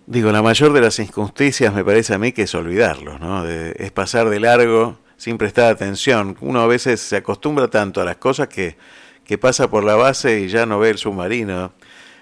Digo, 0.05 0.31
la 0.31 0.41
mayor 0.41 0.71
de 0.71 0.79
las 0.79 0.99
injusticias 0.99 1.73
me 1.73 1.83
parece 1.83 2.13
a 2.13 2.17
mí 2.17 2.31
que 2.31 2.43
es 2.43 2.55
olvidarlo, 2.55 3.19
¿no? 3.19 3.45
es 3.45 3.91
pasar 3.91 4.29
de 4.29 4.39
largo 4.39 4.97
sin 5.17 5.37
prestar 5.37 5.69
atención. 5.69 6.37
Uno 6.39 6.61
a 6.61 6.65
veces 6.65 7.01
se 7.01 7.17
acostumbra 7.17 7.67
tanto 7.67 7.99
a 7.99 8.05
las 8.05 8.15
cosas 8.15 8.47
que, 8.47 8.77
que 9.25 9.37
pasa 9.37 9.69
por 9.69 9.83
la 9.83 9.95
base 9.95 10.39
y 10.39 10.47
ya 10.47 10.65
no 10.65 10.79
ve 10.79 10.91
el 10.91 10.97
submarino. 10.97 11.73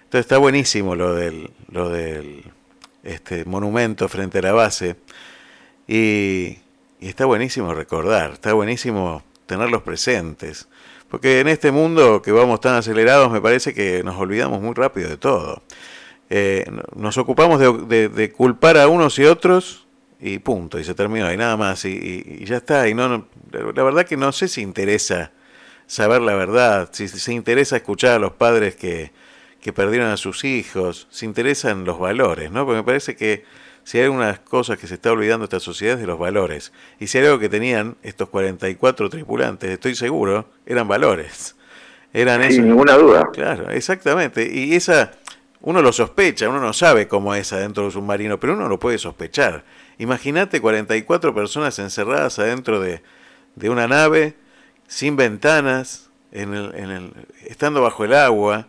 Entonces 0.05 0.21
está 0.21 0.39
buenísimo 0.39 0.95
lo 0.95 1.13
del, 1.13 1.51
lo 1.69 1.89
del 1.89 2.43
este, 3.03 3.45
monumento 3.45 4.09
frente 4.09 4.39
a 4.39 4.41
la 4.41 4.53
base. 4.53 4.95
Y, 5.87 6.57
y 6.99 7.07
está 7.07 7.25
buenísimo 7.25 7.71
recordar, 7.75 8.31
está 8.31 8.53
buenísimo 8.53 9.21
tenerlos 9.45 9.83
presentes. 9.83 10.67
Porque 11.15 11.39
en 11.39 11.47
este 11.47 11.71
mundo 11.71 12.21
que 12.21 12.33
vamos 12.33 12.59
tan 12.59 12.75
acelerados 12.75 13.31
me 13.31 13.39
parece 13.39 13.73
que 13.73 14.03
nos 14.03 14.17
olvidamos 14.17 14.61
muy 14.61 14.73
rápido 14.73 15.07
de 15.07 15.15
todo. 15.15 15.63
Eh, 16.29 16.69
nos 16.93 17.17
ocupamos 17.17 17.57
de, 17.57 18.33
culpar 18.35 18.77
a 18.77 18.89
unos 18.89 19.17
y 19.17 19.23
otros 19.23 19.87
y 20.19 20.39
punto, 20.39 20.77
y 20.77 20.83
se 20.83 20.93
terminó, 20.93 21.31
y 21.31 21.37
nada 21.37 21.55
más, 21.55 21.85
y, 21.85 22.43
ya 22.43 22.57
está. 22.57 22.89
Y 22.89 22.93
no, 22.93 23.29
la 23.49 23.83
verdad 23.83 24.05
que 24.05 24.17
no 24.17 24.33
sé 24.33 24.49
si 24.49 24.61
interesa 24.61 25.31
saber 25.87 26.19
la 26.19 26.35
verdad, 26.35 26.89
si 26.91 27.07
se 27.07 27.31
interesa 27.31 27.77
escuchar 27.77 28.15
a 28.15 28.19
los 28.19 28.33
padres 28.33 28.75
que, 28.75 29.13
que 29.61 29.71
perdieron 29.71 30.09
a 30.09 30.17
sus 30.17 30.43
hijos, 30.43 31.07
si 31.11 31.25
interesan 31.25 31.85
los 31.85 31.97
valores, 31.97 32.51
¿no? 32.51 32.65
Porque 32.65 32.79
me 32.79 32.83
parece 32.83 33.15
que 33.15 33.45
si 33.85 33.99
hay 33.99 34.05
algunas 34.05 34.39
cosas 34.39 34.77
que 34.77 34.87
se 34.87 34.95
está 34.95 35.11
olvidando 35.11 35.45
esta 35.45 35.61
sociedad 35.61 35.93
es 35.93 36.01
de 36.01 36.07
los 36.07 36.19
valores. 36.19 36.73
Y 36.99 37.07
si 37.07 37.19
hay 37.19 37.25
algo 37.25 37.39
que 37.39 37.49
tenían 37.49 37.95
estos 38.03 38.27
44 38.29 39.09
tripulantes, 39.09 39.69
estoy 39.69 39.95
seguro, 39.95 40.49
eran 40.65 40.87
valores. 40.87 41.55
Eran 42.11 42.51
Sin 42.51 42.67
ninguna 42.67 42.97
duda. 42.97 43.29
Claro, 43.31 43.69
exactamente. 43.69 44.49
Y 44.51 44.73
esa 44.73 45.11
uno 45.61 45.81
lo 45.81 45.93
sospecha, 45.93 46.49
uno 46.49 46.59
no 46.59 46.73
sabe 46.73 47.07
cómo 47.07 47.35
es 47.35 47.53
adentro 47.53 47.83
de 47.83 47.87
un 47.87 47.91
submarino, 47.91 48.39
pero 48.39 48.53
uno 48.53 48.67
lo 48.67 48.79
puede 48.79 48.97
sospechar. 48.97 49.63
Imagínate 49.97 50.61
44 50.61 51.33
personas 51.33 51.77
encerradas 51.79 52.39
adentro 52.39 52.79
de, 52.79 53.01
de 53.55 53.69
una 53.69 53.87
nave, 53.87 54.35
sin 54.87 55.15
ventanas, 55.15 56.09
en 56.31 56.53
el, 56.53 56.75
en 56.75 56.89
el, 56.89 57.11
estando 57.45 57.81
bajo 57.81 58.03
el 58.03 58.13
agua. 58.13 58.67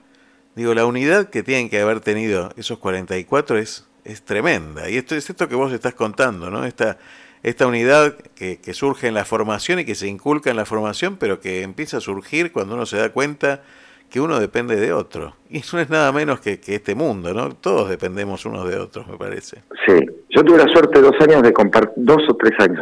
Digo, 0.55 0.75
la 0.75 0.87
unidad 0.87 1.31
que 1.31 1.43
tienen 1.43 1.69
que 1.69 1.81
haber 1.81 2.01
tenido 2.01 2.53
esos 2.57 2.79
44 2.79 3.59
es, 3.59 3.87
es 4.07 4.23
tremenda. 4.23 4.89
Y 4.89 4.97
esto 4.97 5.15
es 5.15 5.29
esto 5.29 5.49
que 5.49 5.55
vos 5.55 5.73
estás 5.73 5.95
contando, 5.95 6.51
¿no? 6.51 6.65
Esta, 6.65 6.99
esta 7.43 7.67
unidad 7.67 8.17
que, 8.35 8.59
que 8.59 8.75
surge 8.75 9.09
en 9.09 9.15
la 9.15 9.25
formación 9.25 9.81
y 9.81 9.85
que 9.85 9.95
se 9.95 10.09
inculca 10.09 10.51
en 10.51 10.57
la 10.57 10.65
formación, 10.65 11.17
pero 11.17 11.41
que 11.41 11.63
empieza 11.63 11.99
a 11.99 12.01
surgir 12.01 12.53
cuando 12.53 12.75
uno 12.75 12.87
se 12.87 12.97
da 12.97 13.11
cuenta 13.11 13.63
que 14.11 14.21
uno 14.21 14.39
depende 14.39 14.77
de 14.77 14.93
otro. 14.93 15.35
Y 15.51 15.63
no 15.73 15.81
es 15.81 15.91
nada 15.91 16.13
menos 16.13 16.41
que, 16.41 16.61
este 16.67 16.95
mundo, 16.95 17.35
¿no? 17.35 17.51
Todos 17.51 17.89
dependemos 17.89 18.45
unos 18.47 18.69
de 18.69 18.77
otros, 18.79 19.07
me 19.09 19.17
parece. 19.17 19.63
Sí, 19.87 19.95
yo 20.31 20.43
tuve 20.45 20.59
la 20.59 20.73
suerte 20.73 21.01
dos 21.01 21.15
años 21.21 21.43
de 21.43 21.53
compartir, 21.53 21.93
dos 21.97 22.23
o 22.29 22.35
tres 22.37 22.53
años, 22.59 22.79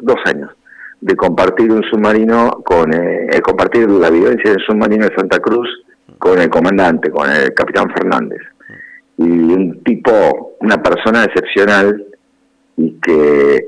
dos 0.00 0.18
años, 0.24 0.50
de 1.00 1.16
compartir 1.16 1.70
un 1.70 1.82
submarino 1.84 2.62
con, 2.64 2.92
eh, 2.94 3.40
compartir 3.42 3.90
la 3.90 4.10
vivencia 4.10 4.52
del 4.52 4.64
submarino 4.64 5.06
de 5.06 5.14
Santa 5.16 5.40
Cruz 5.40 5.68
con 6.18 6.40
el 6.40 6.48
comandante, 6.48 7.10
con 7.10 7.28
el 7.28 7.52
capitán 7.54 7.90
Fernández. 7.90 8.40
Y 9.18 9.24
un 9.24 9.82
tipo, 9.84 10.51
una 10.62 10.82
persona 10.82 11.24
excepcional 11.24 12.04
y 12.76 12.92
que, 13.00 13.66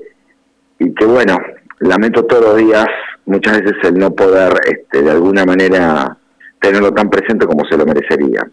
y 0.78 0.94
que 0.94 1.04
bueno, 1.04 1.36
lamento 1.80 2.24
todos 2.24 2.44
los 2.44 2.56
días, 2.56 2.86
muchas 3.26 3.60
veces 3.60 3.76
el 3.84 3.94
no 3.94 4.14
poder 4.14 4.52
este, 4.64 5.02
de 5.02 5.10
alguna 5.10 5.44
manera 5.44 6.16
tenerlo 6.60 6.92
tan 6.92 7.10
presente 7.10 7.46
como 7.46 7.64
se 7.66 7.76
lo 7.76 7.84
merecería. 7.84 8.46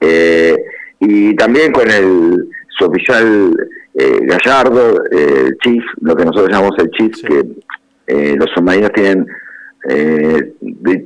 Eh, 0.00 0.56
y 1.00 1.34
también 1.36 1.72
con 1.72 1.90
el 1.90 2.48
su 2.78 2.84
oficial 2.84 3.54
eh, 3.94 4.20
Gallardo, 4.22 5.04
eh, 5.10 5.44
el 5.46 5.58
chief, 5.58 5.84
lo 6.00 6.14
que 6.14 6.24
nosotros 6.24 6.50
llamamos 6.50 6.78
el 6.78 6.90
chief, 6.90 7.12
que 7.22 8.36
los 8.36 8.50
submarinos 8.50 8.92
tienen 8.92 9.26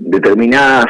determinadas 0.01 0.87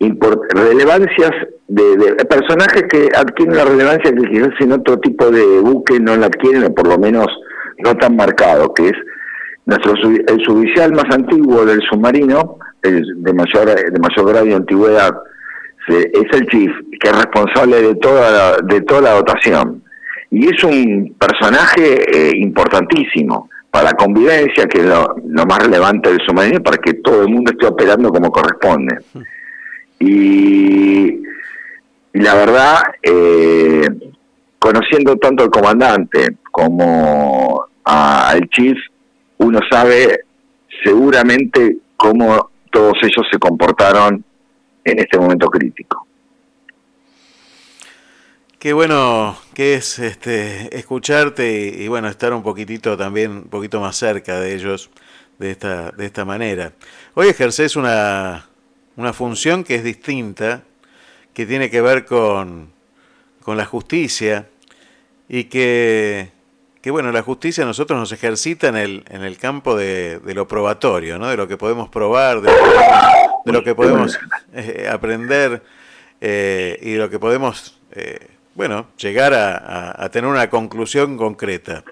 relevancias 0.00 1.30
de, 1.68 2.24
personajes 2.24 2.84
que 2.90 3.08
adquieren 3.14 3.56
la 3.56 3.64
relevancia 3.64 4.12
que 4.12 4.28
quizás 4.30 4.50
en 4.60 4.72
otro 4.72 4.98
tipo 4.98 5.30
de 5.30 5.60
buque 5.60 6.00
no 6.00 6.16
la 6.16 6.26
adquieren, 6.26 6.64
o 6.64 6.74
por 6.74 6.88
lo 6.88 6.98
menos 6.98 7.26
no 7.78 7.94
tan 7.96 8.16
marcado, 8.16 8.72
que 8.74 8.88
es 8.88 8.94
nuestro 9.66 9.94
el 9.94 10.40
suboficial 10.44 10.92
más 10.92 11.04
antiguo 11.10 11.64
del 11.64 11.80
submarino, 11.82 12.58
de 12.82 13.32
mayor 13.34 13.66
de 13.66 13.98
mayor 13.98 14.28
grado 14.28 14.46
de 14.46 14.54
antigüedad 14.54 15.14
es 15.88 16.26
el 16.32 16.46
chief 16.48 16.70
que 17.00 17.08
es 17.08 17.16
responsable 17.16 17.82
de 17.82 17.94
toda 17.96 18.30
la, 18.30 18.56
de 18.62 18.80
toda 18.82 19.00
la 19.00 19.10
dotación. 19.12 19.82
Y 20.30 20.46
es 20.46 20.62
un 20.62 21.16
personaje 21.18 22.28
eh, 22.28 22.32
importantísimo 22.36 23.48
para 23.70 23.86
la 23.86 23.92
convivencia 23.94 24.66
que 24.66 24.80
es 24.80 24.86
lo, 24.86 25.14
más 25.46 25.58
relevante 25.58 26.10
del 26.10 26.20
submarino 26.26 26.62
para 26.62 26.76
que 26.78 26.94
todo 26.94 27.22
el 27.22 27.28
mundo 27.28 27.50
esté 27.52 27.66
operando 27.66 28.10
como 28.10 28.30
corresponde 28.30 28.98
y, 30.00 31.22
la 32.14 32.34
verdad 32.34 32.82
eh, 33.02 33.88
conociendo 34.58 35.16
tanto 35.16 35.44
al 35.44 35.50
comandante 35.50 36.38
como 36.50 37.66
al 37.84 38.48
chief 38.48 38.76
uno 39.38 39.60
sabe 39.70 40.20
seguramente 40.82 41.76
cómo 41.96 42.50
todos 42.70 42.94
ellos 43.02 43.26
se 43.30 43.38
comportaron 43.38 44.24
en 44.84 44.98
este 44.98 45.18
momento 45.18 45.48
crítico. 45.48 46.06
Qué 48.58 48.72
bueno 48.74 49.36
que 49.54 49.74
es 49.74 49.98
este 49.98 50.76
escucharte 50.76 51.74
y, 51.78 51.88
bueno 51.88 52.08
estar 52.08 52.32
un 52.34 52.42
poquitito 52.42 52.96
también 52.96 53.30
un 53.30 53.44
poquito 53.44 53.80
más 53.80 53.96
cerca 53.96 54.38
de 54.38 54.54
ellos 54.54 54.90
de 55.38 55.52
esta 55.52 55.90
de 55.92 56.06
esta 56.06 56.24
manera. 56.24 56.72
Hoy 57.14 57.28
ejerces 57.28 57.76
una 57.76 58.49
una 58.96 59.12
función 59.12 59.64
que 59.64 59.76
es 59.76 59.84
distinta, 59.84 60.64
que 61.34 61.46
tiene 61.46 61.70
que 61.70 61.80
ver 61.80 62.04
con 62.04 62.72
con 63.42 63.56
la 63.56 63.64
justicia 63.64 64.48
y 65.28 65.44
que 65.44 66.30
que 66.80 66.90
bueno, 66.90 67.12
la 67.12 67.22
justicia 67.22 67.64
nosotros 67.64 67.98
nos 67.98 68.10
ejercita 68.12 68.68
en 68.68 68.76
el, 68.76 69.04
en 69.10 69.22
el 69.22 69.36
campo 69.36 69.76
de, 69.76 70.18
lo 70.24 70.48
probatorio, 70.48 71.18
¿no? 71.18 71.28
de 71.28 71.36
lo 71.36 71.46
que 71.46 71.58
podemos 71.58 71.90
probar, 71.90 72.40
de 72.40 72.50
lo 73.52 73.62
que, 73.62 73.74
podemos 73.74 74.18
eh, 74.54 74.88
aprender 74.90 75.62
eh, 76.22 76.78
y 76.80 76.92
de 76.92 76.98
lo 76.98 77.10
que 77.10 77.18
podemos, 77.18 77.78
eh, 77.92 78.28
bueno, 78.54 78.86
llegar 78.96 79.34
a, 79.34 80.08
tener 80.10 80.30
una 80.30 80.48
conclusión 80.48 81.18
concreta. 81.18 81.84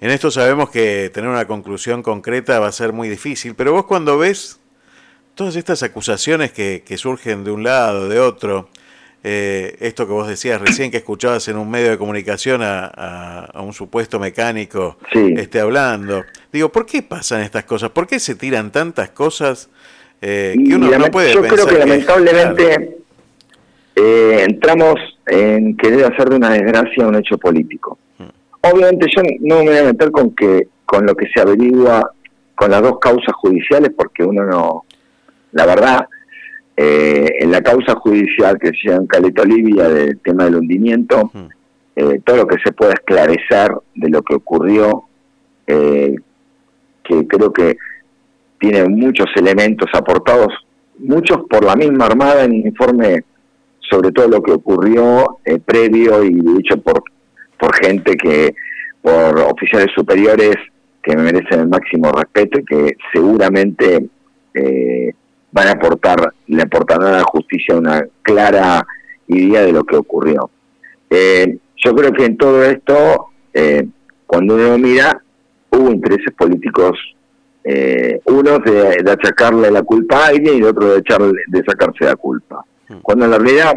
En 0.00 0.10
esto 0.10 0.30
sabemos 0.30 0.70
que 0.70 1.10
tener 1.12 1.28
una 1.28 1.46
conclusión 1.46 2.02
concreta 2.02 2.60
va 2.60 2.68
a 2.68 2.72
ser 2.72 2.92
muy 2.92 3.08
difícil, 3.08 3.56
pero 3.56 3.72
vos 3.72 3.86
cuando 3.86 4.18
ves 4.18 4.60
todas 5.36 5.54
estas 5.54 5.84
acusaciones 5.84 6.50
que, 6.50 6.82
que 6.84 6.96
surgen 6.96 7.44
de 7.44 7.52
un 7.52 7.62
lado, 7.62 8.08
de 8.08 8.18
otro, 8.18 8.68
eh, 9.22 9.76
esto 9.80 10.06
que 10.06 10.12
vos 10.12 10.26
decías 10.26 10.60
recién 10.60 10.90
que 10.90 10.96
escuchabas 10.98 11.46
en 11.48 11.56
un 11.56 11.70
medio 11.70 11.90
de 11.90 11.98
comunicación 11.98 12.60
a, 12.62 13.50
un 13.56 13.72
supuesto 13.72 14.18
mecánico 14.18 14.98
esté 15.12 15.60
hablando. 15.60 16.24
Digo, 16.52 16.70
¿por 16.70 16.86
qué 16.86 17.02
pasan 17.02 17.42
estas 17.42 17.64
cosas? 17.64 17.90
¿Por 17.90 18.06
qué 18.06 18.18
se 18.18 18.34
tiran 18.34 18.72
tantas 18.72 19.10
cosas 19.10 19.68
eh, 20.22 20.54
que 20.56 20.74
uno 20.74 20.90
no 20.96 21.06
puede 21.06 21.34
Yo 21.34 21.42
creo 21.42 21.66
que, 21.66 21.78
lamentablemente 21.78 22.98
eh, 23.94 24.44
entramos 24.48 24.94
en 25.26 25.76
querer 25.76 26.04
hacer 26.04 26.30
de 26.30 26.36
una 26.36 26.50
desgracia 26.50 27.06
un 27.06 27.16
hecho 27.16 27.36
político. 27.36 27.98
Hmm. 28.18 28.28
Obviamente 28.62 29.06
yo 29.14 29.22
no 29.40 29.58
me 29.58 29.70
voy 29.70 29.78
a 29.78 29.84
meter 29.84 30.10
con 30.10 30.34
que 30.34 30.68
con 30.86 31.04
lo 31.04 31.14
que 31.14 31.26
se 31.34 31.40
averigua 31.40 32.12
con 32.54 32.70
las 32.70 32.80
dos 32.80 32.98
causas 33.00 33.34
judiciales 33.34 33.90
porque 33.94 34.22
uno 34.22 34.44
no, 34.44 34.85
la 35.56 35.64
verdad, 35.64 36.08
eh, 36.76 37.26
en 37.40 37.50
la 37.50 37.62
causa 37.62 37.94
judicial 37.94 38.58
que 38.58 38.68
se 38.68 38.90
llama 38.90 39.06
Caleta 39.08 39.42
Olivia 39.42 39.88
del 39.88 40.18
tema 40.20 40.44
del 40.44 40.56
hundimiento, 40.56 41.30
eh, 41.96 42.20
todo 42.22 42.36
lo 42.36 42.46
que 42.46 42.58
se 42.62 42.72
pueda 42.72 42.92
esclarecer 42.92 43.72
de 43.94 44.10
lo 44.10 44.20
que 44.20 44.34
ocurrió, 44.34 45.04
eh, 45.66 46.14
que 47.02 47.26
creo 47.26 47.50
que 47.54 47.78
tiene 48.58 48.86
muchos 48.86 49.28
elementos 49.36 49.88
aportados, 49.94 50.52
muchos 50.98 51.38
por 51.48 51.64
la 51.64 51.74
misma 51.74 52.06
Armada 52.06 52.44
en 52.44 52.52
el 52.52 52.66
informe 52.66 53.24
sobre 53.80 54.12
todo 54.12 54.28
lo 54.28 54.42
que 54.42 54.52
ocurrió 54.52 55.38
previo 55.64 56.22
y 56.24 56.34
dicho 56.34 56.76
por, 56.82 57.02
por 57.58 57.74
gente 57.76 58.16
que, 58.16 58.54
por 59.00 59.38
oficiales 59.38 59.88
superiores 59.94 60.56
que 61.02 61.16
me 61.16 61.22
merecen 61.22 61.60
el 61.60 61.68
máximo 61.68 62.10
respeto 62.10 62.58
y 62.58 62.64
que 62.64 62.96
seguramente 63.12 64.08
eh, 64.56 65.12
van 65.56 65.68
a 65.68 65.72
aportar, 65.72 66.34
le 66.48 66.62
aportarán 66.62 67.14
a 67.14 67.18
la 67.18 67.24
justicia 67.24 67.74
una 67.74 68.04
clara 68.20 68.86
idea 69.28 69.62
de 69.62 69.72
lo 69.72 69.84
que 69.84 69.96
ocurrió. 69.96 70.50
Eh, 71.08 71.56
yo 71.82 71.94
creo 71.94 72.12
que 72.12 72.26
en 72.26 72.36
todo 72.36 72.62
esto, 72.62 73.28
eh, 73.54 73.86
cuando 74.26 74.54
uno 74.54 74.76
mira, 74.76 75.18
hubo 75.70 75.90
intereses 75.90 76.34
políticos, 76.36 76.98
eh, 77.64 78.20
uno 78.26 78.58
de, 78.58 79.10
achacarle 79.10 79.70
la 79.70 79.82
culpa 79.82 80.26
a 80.26 80.28
alguien 80.28 80.58
y 80.58 80.62
otro 80.62 80.92
de, 80.92 80.98
echarle, 80.98 81.32
de 81.46 81.64
sacarse 81.66 82.04
la 82.04 82.16
culpa. 82.16 82.62
Hmm. 82.88 82.98
Cuando 83.02 83.24
en 83.24 83.30
la 83.30 83.38
realidad 83.38 83.74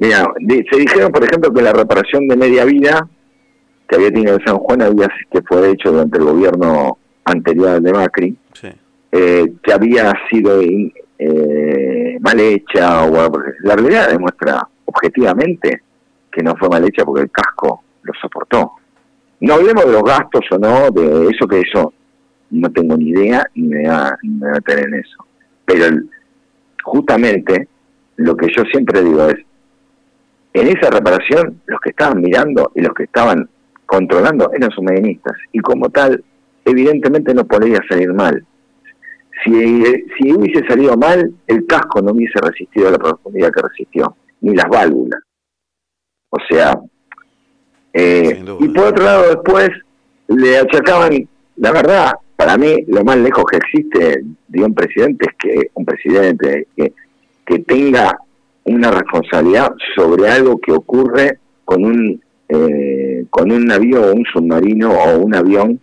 Mira, 0.00 0.24
se 0.48 0.78
dijeron, 0.78 1.12
por 1.12 1.22
ejemplo, 1.22 1.52
que 1.52 1.60
la 1.60 1.74
reparación 1.74 2.26
de 2.26 2.34
media 2.34 2.64
vida 2.64 3.06
que 3.86 3.96
había 3.96 4.10
tenido 4.10 4.38
San 4.46 4.56
Juan 4.56 4.80
había 4.80 5.08
que 5.30 5.42
fue 5.42 5.72
hecho 5.72 5.92
durante 5.92 6.16
el 6.16 6.24
gobierno 6.24 6.96
anterior 7.26 7.82
de 7.82 7.92
Macri, 7.92 8.34
eh, 9.12 9.54
que 9.62 9.72
había 9.72 10.12
sido 10.30 10.60
eh, 10.62 12.18
mal 12.20 12.40
hecha, 12.40 13.04
o 13.04 13.32
la 13.62 13.76
realidad 13.76 14.10
demuestra 14.10 14.66
objetivamente 14.84 15.82
que 16.30 16.42
no 16.42 16.56
fue 16.56 16.68
mal 16.68 16.84
hecha 16.84 17.04
porque 17.04 17.22
el 17.22 17.30
casco 17.30 17.82
lo 18.02 18.12
soportó. 18.20 18.72
No 19.40 19.54
hablemos 19.54 19.86
de 19.86 19.92
los 19.92 20.02
gastos 20.02 20.44
o 20.50 20.58
no, 20.58 20.90
de 20.90 21.28
eso 21.28 21.46
que 21.48 21.60
eso 21.60 21.92
no 22.50 22.70
tengo 22.70 22.96
ni 22.96 23.08
idea 23.08 23.44
ni 23.54 23.68
me 23.68 23.88
va, 23.88 24.16
me 24.22 24.48
a 24.50 24.60
tener 24.60 24.86
en 24.88 24.94
eso. 24.94 25.24
Pero 25.64 25.86
justamente 26.84 27.68
lo 28.16 28.36
que 28.36 28.48
yo 28.54 28.64
siempre 28.64 29.02
digo 29.02 29.28
es, 29.28 29.38
en 30.52 30.66
esa 30.66 30.90
reparación 30.90 31.60
los 31.66 31.80
que 31.80 31.90
estaban 31.90 32.20
mirando 32.20 32.72
y 32.74 32.82
los 32.82 32.92
que 32.94 33.04
estaban 33.04 33.48
controlando 33.86 34.52
eran 34.52 34.70
submarinistas 34.70 35.36
y 35.52 35.60
como 35.60 35.88
tal 35.90 36.22
evidentemente 36.64 37.34
no 37.34 37.44
podría 37.44 37.80
salir 37.88 38.12
mal. 38.12 38.44
Si, 39.44 39.52
si 39.52 40.32
hubiese 40.32 40.66
salido 40.66 40.96
mal, 40.96 41.32
el 41.46 41.66
casco 41.66 42.02
no 42.02 42.12
hubiese 42.12 42.38
resistido 42.40 42.88
a 42.88 42.92
la 42.92 42.98
profundidad 42.98 43.50
que 43.52 43.62
resistió, 43.62 44.16
ni 44.40 44.54
las 44.54 44.68
válvulas. 44.68 45.20
O 46.30 46.38
sea, 46.48 46.78
eh, 47.92 48.42
y 48.60 48.68
por 48.68 48.86
otro 48.88 49.04
lado 49.04 49.28
después 49.28 49.70
le 50.28 50.58
achacaban, 50.58 51.28
la 51.56 51.72
verdad, 51.72 52.12
para 52.36 52.56
mí 52.56 52.84
lo 52.86 53.02
más 53.04 53.18
lejos 53.18 53.44
que 53.50 53.56
existe 53.56 54.22
de 54.48 54.64
un 54.64 54.74
presidente 54.74 55.26
es 55.28 55.36
que 55.36 55.70
un 55.74 55.84
presidente 55.84 56.68
que, 56.76 56.92
que 57.44 57.58
tenga 57.60 58.18
una 58.64 58.90
responsabilidad 58.90 59.72
sobre 59.96 60.28
algo 60.28 60.58
que 60.58 60.72
ocurre 60.72 61.38
con 61.64 61.84
un 61.84 62.20
eh, 62.48 63.26
con 63.30 63.52
un 63.52 63.64
navío 63.64 64.02
o 64.02 64.12
un 64.12 64.24
submarino 64.24 64.90
o 64.90 65.18
un 65.18 65.34
avión 65.34 65.80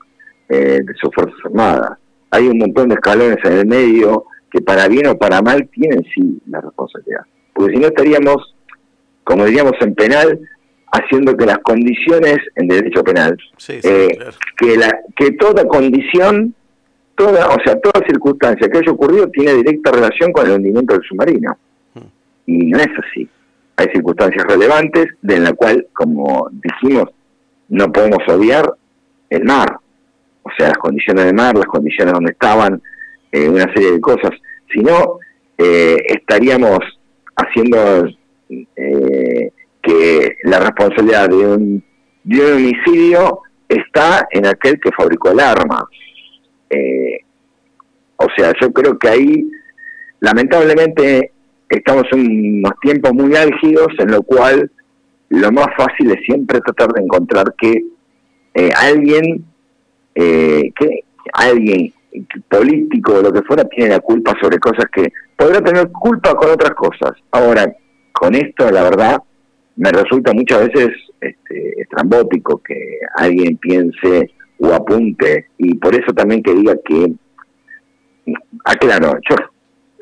eh, 0.49 0.81
de 0.83 0.93
sus 0.99 1.13
fuerzas 1.13 1.39
armadas. 1.45 1.97
Hay 2.31 2.47
un 2.47 2.57
montón 2.57 2.89
de 2.89 2.95
escalones 2.95 3.37
en 3.43 3.53
el 3.53 3.65
medio 3.65 4.25
que 4.51 4.61
para 4.61 4.87
bien 4.87 5.07
o 5.07 5.17
para 5.17 5.41
mal 5.41 5.67
tienen 5.69 6.03
sí 6.13 6.39
la 6.47 6.61
responsabilidad. 6.61 7.21
Porque 7.53 7.73
si 7.73 7.79
no 7.79 7.87
estaríamos, 7.87 8.55
como 9.23 9.45
diríamos 9.45 9.73
en 9.81 9.95
penal, 9.95 10.39
haciendo 10.91 11.35
que 11.35 11.45
las 11.45 11.57
condiciones 11.59 12.37
en 12.55 12.67
derecho 12.67 13.03
penal, 13.03 13.37
eh, 13.67 14.17
que, 14.57 14.77
la, 14.77 14.99
que 15.15 15.31
toda 15.31 15.67
condición, 15.67 16.53
toda, 17.15 17.49
o 17.49 17.57
sea, 17.63 17.79
toda 17.79 18.05
circunstancia 18.07 18.69
que 18.69 18.77
haya 18.79 18.91
ocurrido 18.91 19.29
tiene 19.29 19.53
directa 19.55 19.91
relación 19.91 20.31
con 20.31 20.45
el 20.45 20.53
hundimiento 20.53 20.93
del 20.93 21.03
submarino. 21.03 21.57
Hmm. 21.93 22.07
Y 22.45 22.57
no 22.67 22.77
es 22.79 22.89
así. 23.05 23.27
Hay 23.75 23.87
circunstancias 23.93 24.45
relevantes 24.47 25.07
de 25.21 25.39
la 25.39 25.53
cual, 25.53 25.87
como 25.93 26.49
dijimos, 26.51 27.09
no 27.69 27.91
podemos 27.91 28.19
obviar 28.27 28.73
el 29.29 29.43
mar. 29.43 29.77
O 30.47 30.49
sea, 30.57 30.69
las 30.69 30.77
condiciones 30.77 31.25
del 31.25 31.35
mar, 31.35 31.55
las 31.55 31.65
condiciones 31.65 32.13
donde 32.13 32.31
estaban, 32.31 32.81
eh, 33.31 33.49
una 33.49 33.71
serie 33.73 33.91
de 33.91 33.99
cosas. 33.99 34.31
Si 34.73 34.79
no, 34.79 35.19
eh, 35.57 35.97
estaríamos 36.07 36.79
haciendo 37.35 38.07
eh, 38.49 39.51
que 39.81 40.35
la 40.43 40.59
responsabilidad 40.59 41.29
de 41.29 41.35
un, 41.35 41.83
de 42.23 42.39
un 42.39 42.53
homicidio 42.53 43.41
está 43.67 44.27
en 44.31 44.45
aquel 44.45 44.79
que 44.79 44.91
fabricó 44.91 45.31
el 45.31 45.39
arma. 45.39 45.87
Eh, 46.69 47.21
o 48.17 48.27
sea, 48.35 48.53
yo 48.61 48.71
creo 48.71 48.97
que 48.97 49.09
ahí, 49.09 49.49
lamentablemente, 50.19 51.31
estamos 51.69 52.05
en 52.11 52.59
unos 52.59 52.73
tiempos 52.81 53.13
muy 53.13 53.35
álgidos 53.35 53.87
en 53.99 54.11
lo 54.11 54.21
cual 54.23 54.71
lo 55.29 55.51
más 55.51 55.67
fácil 55.75 56.11
es 56.11 56.23
siempre 56.25 56.61
tratar 56.61 56.93
de 56.93 57.03
encontrar 57.03 57.53
que 57.57 57.83
alguien, 58.75 59.45
eh, 60.19 60.71
que 60.75 61.03
alguien 61.33 61.93
político 62.49 63.13
o 63.13 63.21
lo 63.21 63.31
que 63.31 63.43
fuera 63.43 63.63
tiene 63.65 63.91
la 63.91 63.99
culpa 63.99 64.35
sobre 64.41 64.57
cosas 64.57 64.85
que 64.91 65.11
podrá 65.35 65.61
tener 65.61 65.91
culpa 65.91 66.33
con 66.35 66.49
otras 66.49 66.71
cosas. 66.71 67.11
Ahora, 67.31 67.71
con 68.11 68.33
esto, 68.33 68.71
la 68.71 68.83
verdad, 68.83 69.21
me 69.75 69.91
resulta 69.91 70.33
muchas 70.33 70.67
veces 70.67 70.89
este, 71.21 71.81
estrambótico 71.81 72.61
que 72.63 72.99
alguien 73.15 73.57
piense 73.57 74.31
o 74.59 74.73
apunte, 74.73 75.49
y 75.59 75.75
por 75.75 75.93
eso 75.93 76.11
también 76.13 76.41
que 76.41 76.55
diga 76.55 76.73
que, 76.83 77.13
aclaro, 78.65 79.19
yo, 79.29 79.35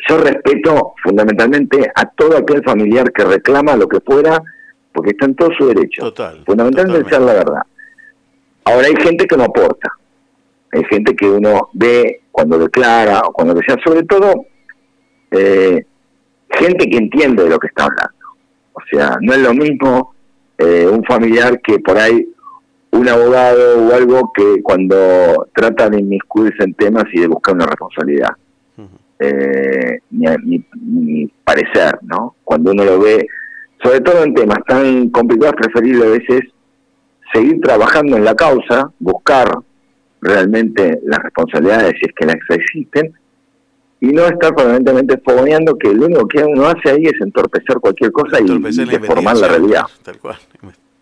yo 0.08 0.18
respeto 0.20 0.94
fundamentalmente 1.04 1.92
a 1.94 2.06
todo 2.12 2.38
aquel 2.38 2.64
familiar 2.64 3.12
que 3.12 3.26
reclama 3.26 3.76
lo 3.76 3.90
que 3.90 4.00
fuera, 4.00 4.42
porque 4.94 5.10
está 5.10 5.26
en 5.26 5.36
todo 5.36 5.50
su 5.58 5.68
derecho. 5.68 6.04
Total, 6.04 6.42
fundamentalmente 6.46 7.10
ser 7.10 7.22
la 7.22 7.34
verdad. 7.34 7.62
Ahora 8.64 8.88
hay 8.88 8.96
gente 8.96 9.28
que 9.28 9.36
no 9.36 9.44
aporta, 9.44 9.92
hay 10.76 10.84
gente 10.90 11.16
que 11.16 11.30
uno 11.30 11.70
ve 11.74 12.22
cuando 12.32 12.60
declara 12.60 13.22
o 13.22 13.32
cuando 13.32 13.54
decía, 13.54 13.78
sobre 13.84 14.04
todo 14.04 14.46
eh, 15.32 15.86
gente 16.50 16.90
que 16.90 16.98
entiende 16.98 17.44
de 17.44 17.50
lo 17.50 17.60
que 17.60 17.68
está 17.68 17.86
hablando. 17.86 18.14
O 18.74 18.82
sea, 18.92 19.18
no 19.22 19.34
es 19.34 19.40
lo 19.40 19.54
mismo 19.54 20.14
eh, 20.58 20.86
un 20.86 21.04
familiar 21.06 21.62
que 21.62 21.80
por 21.80 21.98
ahí 21.98 22.28
un 22.92 23.08
abogado 23.08 23.88
o 23.88 23.94
algo 23.94 24.32
que 24.34 24.62
cuando 24.64 25.48
trata 25.54 25.90
de 25.90 26.00
inmiscuirse 26.00 26.64
en 26.64 26.74
temas 26.74 27.06
y 27.14 27.22
de 27.22 27.28
buscar 27.28 27.56
una 27.56 27.66
responsabilidad. 27.66 28.32
Eh, 29.18 30.00
ni, 30.12 31.28
parecer, 31.46 32.00
¿no? 32.02 32.36
Cuando 32.44 32.72
uno 32.72 32.84
lo 32.84 33.00
ve, 33.00 33.26
sobre 33.82 34.02
todo 34.02 34.24
en 34.24 34.34
temas 34.34 34.60
tan 34.68 35.10
complicados, 35.10 35.56
preferible 35.56 36.06
a 36.06 36.10
veces 36.10 36.42
seguir 37.34 37.62
trabajando 37.62 38.18
en 38.18 38.26
la 38.26 38.36
causa, 38.36 38.92
buscar 39.00 39.50
realmente 40.26 41.00
las 41.04 41.20
responsabilidades 41.20 41.94
si 42.00 42.08
es 42.08 42.14
que 42.16 42.26
las 42.26 42.36
existen, 42.50 43.14
y 44.02 44.08
no 44.08 44.26
estar 44.26 44.54
permanentemente 44.54 45.18
fogoneando 45.24 45.78
que 45.78 45.94
lo 45.94 46.06
único 46.06 46.28
que 46.28 46.44
uno 46.44 46.68
hace 46.68 46.90
ahí 46.90 47.06
es 47.06 47.20
entorpecer 47.22 47.78
cualquier 47.80 48.12
cosa 48.12 48.40
y, 48.40 48.86
deformar 48.86 49.38
la, 49.38 49.48
realidad. 49.48 49.86
Tal 50.04 50.20
cual, 50.20 50.38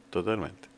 totalmente. 0.10 0.70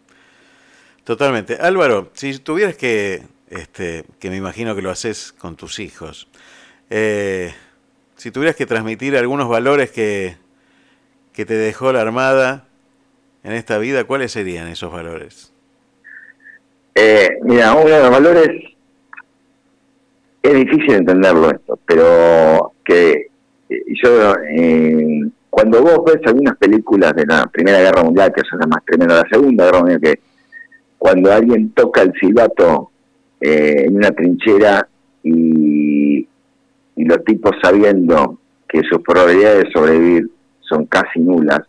Totalmente. 1.04 1.56
Álvaro, 1.56 2.10
si 2.14 2.40
tuvieras 2.40 2.76
que, 2.76 3.22
este, 3.50 4.06
que 4.20 4.30
me 4.30 4.38
imagino 4.38 4.76
que 4.76 4.82
lo 4.82 4.90
haces 4.90 5.34
con 5.34 5.56
tus 5.56 5.80
hijos, 5.80 6.28
eh, 6.90 7.54
si 8.16 8.32
tuvieras 8.32 8.56
que 8.56 8.66
transmitir 8.66 9.16
algunos 9.18 9.48
valores 9.48 9.92
que, 9.92 10.38
que 11.34 11.46
te 11.46 11.54
dejó 11.54 11.92
la 11.94 12.02
Armada 12.02 12.66
en 13.44 13.52
esta 13.52 13.78
vida, 13.78 14.06
¿cuáles 14.06 14.32
serían 14.32 14.68
esos 14.68 14.92
valores? 14.92 15.52
Eh, 16.98 17.40
mira, 17.44 17.74
uno 17.74 17.90
de 17.90 18.00
los 18.00 18.10
valores 18.10 18.50
es 20.42 20.54
difícil 20.54 20.94
entenderlo 20.94 21.52
esto, 21.52 21.78
pero 21.86 22.72
que 22.86 23.28
eh, 23.70 23.84
yo, 24.02 24.34
eh, 24.50 25.30
cuando 25.50 25.82
vos 25.82 26.00
ves 26.06 26.22
algunas 26.26 26.56
películas 26.58 27.14
de 27.14 27.26
la 27.26 27.48
Primera 27.48 27.80
Guerra 27.80 28.04
Mundial, 28.04 28.32
que 28.34 28.44
son 28.50 28.60
las 28.60 28.70
más 28.70 28.86
tremendas, 28.86 29.24
la 29.24 29.30
Segunda 29.30 29.66
Guerra 29.66 29.80
Mundial, 29.80 30.02
que 30.02 30.20
cuando 30.98 31.34
alguien 31.34 31.72
toca 31.72 32.02
el 32.02 32.14
silbato 32.14 32.92
eh, 33.42 33.86
en 33.88 33.98
una 33.98 34.12
trinchera 34.12 34.88
y, 35.22 36.28
y 36.96 37.06
los 37.06 37.24
tipos 37.26 37.58
sabiendo 37.62 38.40
que 38.68 38.82
sus 38.90 39.02
probabilidades 39.02 39.66
de 39.66 39.72
sobrevivir 39.72 40.32
son 40.62 40.86
casi 40.86 41.20
nulas, 41.20 41.62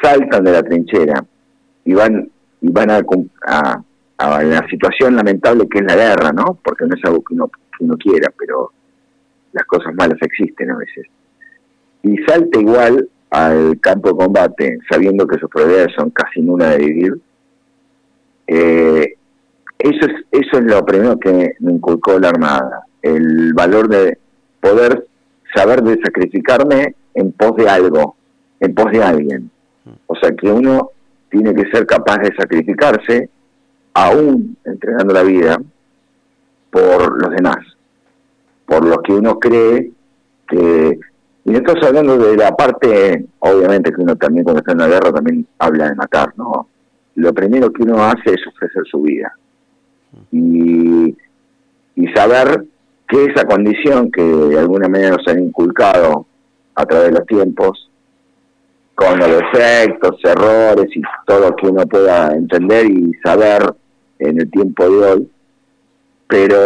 saltan 0.00 0.44
de 0.44 0.52
la 0.52 0.62
trinchera 0.62 1.24
y 1.84 1.94
van 1.94 2.30
y 2.60 2.70
van 2.70 2.90
a, 2.90 3.02
a 3.46 3.82
a 4.18 4.42
la 4.42 4.66
situación 4.68 5.16
lamentable 5.16 5.68
que 5.68 5.78
es 5.78 5.84
la 5.84 5.96
guerra, 5.96 6.32
¿no? 6.32 6.58
Porque 6.62 6.86
no 6.86 6.94
es 6.94 7.04
algo 7.04 7.22
que 7.22 7.34
uno, 7.34 7.96
quiera, 7.98 8.32
pero 8.38 8.70
las 9.52 9.64
cosas 9.66 9.94
malas 9.94 10.18
existen 10.20 10.70
a 10.70 10.76
veces. 10.76 11.06
Y 12.02 12.16
salta 12.24 12.60
igual 12.60 13.08
al 13.30 13.80
campo 13.80 14.10
de 14.10 14.16
combate, 14.16 14.78
sabiendo 14.88 15.26
que 15.26 15.38
sus 15.38 15.50
probabilidades 15.50 15.94
son 15.96 16.10
casi 16.10 16.40
nulas 16.40 16.70
de 16.70 16.78
vivir. 16.78 17.14
Eh, 18.46 19.14
eso, 19.78 20.06
es, 20.06 20.24
eso 20.30 20.58
es 20.58 20.64
lo 20.64 20.84
primero 20.84 21.18
que 21.18 21.54
me 21.60 21.72
inculcó 21.72 22.18
la 22.18 22.28
Armada, 22.28 22.84
el 23.02 23.52
valor 23.54 23.88
de 23.88 24.18
poder 24.60 25.06
saber 25.54 25.82
de 25.82 26.00
sacrificarme 26.02 26.94
en 27.14 27.32
pos 27.32 27.56
de 27.56 27.68
algo, 27.68 28.16
en 28.60 28.74
pos 28.74 28.90
de 28.92 29.02
alguien. 29.02 29.50
O 30.06 30.16
sea 30.16 30.30
que 30.34 30.50
uno 30.50 30.90
tiene 31.30 31.54
que 31.54 31.68
ser 31.70 31.86
capaz 31.86 32.18
de 32.18 32.34
sacrificarse 32.36 33.30
aún 33.94 34.56
entregando 34.64 35.14
la 35.14 35.22
vida 35.22 35.60
por 36.70 37.22
los 37.22 37.30
demás, 37.30 37.58
por 38.66 38.84
lo 38.84 39.00
que 39.00 39.12
uno 39.12 39.38
cree 39.38 39.92
que... 40.48 40.98
Y 41.46 41.54
estamos 41.54 41.84
hablando 41.84 42.16
de 42.16 42.36
la 42.36 42.56
parte, 42.56 43.26
obviamente 43.38 43.92
que 43.92 44.00
uno 44.00 44.16
también 44.16 44.44
cuando 44.44 44.60
está 44.60 44.72
en 44.72 44.78
la 44.78 44.88
guerra 44.88 45.12
también 45.12 45.46
habla 45.58 45.90
de 45.90 45.94
matar, 45.94 46.32
¿no? 46.36 46.68
Lo 47.16 47.34
primero 47.34 47.70
que 47.70 47.82
uno 47.82 48.02
hace 48.02 48.30
es 48.32 48.46
ofrecer 48.46 48.82
su 48.90 49.02
vida. 49.02 49.32
Y, 50.32 51.14
y 51.96 52.06
saber 52.14 52.64
que 53.06 53.26
esa 53.26 53.44
condición 53.44 54.10
que 54.10 54.22
de 54.22 54.58
alguna 54.58 54.88
manera 54.88 55.16
nos 55.16 55.28
han 55.28 55.40
inculcado 55.40 56.26
a 56.74 56.86
través 56.86 57.08
de 57.08 57.18
los 57.18 57.26
tiempos, 57.26 57.90
con 58.94 59.18
los 59.18 59.28
defectos, 59.28 60.18
errores 60.24 60.86
y 60.96 61.02
todo 61.26 61.50
lo 61.50 61.56
que 61.56 61.66
uno 61.66 61.86
pueda 61.86 62.34
entender 62.34 62.86
y 62.86 63.12
saber 63.22 63.74
en 64.18 64.40
el 64.40 64.50
tiempo 64.50 64.88
de 64.88 65.12
hoy, 65.12 65.30
pero 66.26 66.56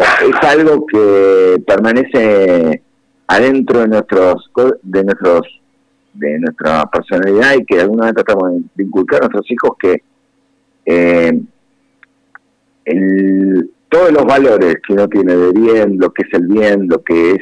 es 0.00 0.42
algo 0.42 0.86
que 0.86 1.62
permanece 1.66 2.82
adentro 3.26 3.80
de 3.80 3.88
nuestros 3.88 4.50
de 4.82 5.04
nuestros 5.04 5.42
de 6.14 6.38
nuestra 6.38 6.84
personalidad 6.86 7.54
y 7.54 7.64
que 7.64 7.76
de 7.76 7.82
alguna 7.82 8.06
manera 8.06 8.22
tratamos 8.24 8.62
de 8.74 8.84
inculcar 8.84 9.22
a 9.22 9.28
nuestros 9.28 9.50
hijos 9.50 9.70
que 9.78 10.02
eh, 10.86 11.40
el, 12.84 13.70
todos 13.88 14.12
los 14.12 14.24
valores 14.24 14.76
que 14.86 14.92
uno 14.92 15.08
tiene 15.08 15.36
de 15.36 15.52
bien, 15.52 15.98
lo 15.98 16.10
que 16.12 16.22
es 16.22 16.34
el 16.34 16.46
bien, 16.46 16.88
lo 16.88 17.02
que 17.02 17.32
es 17.32 17.38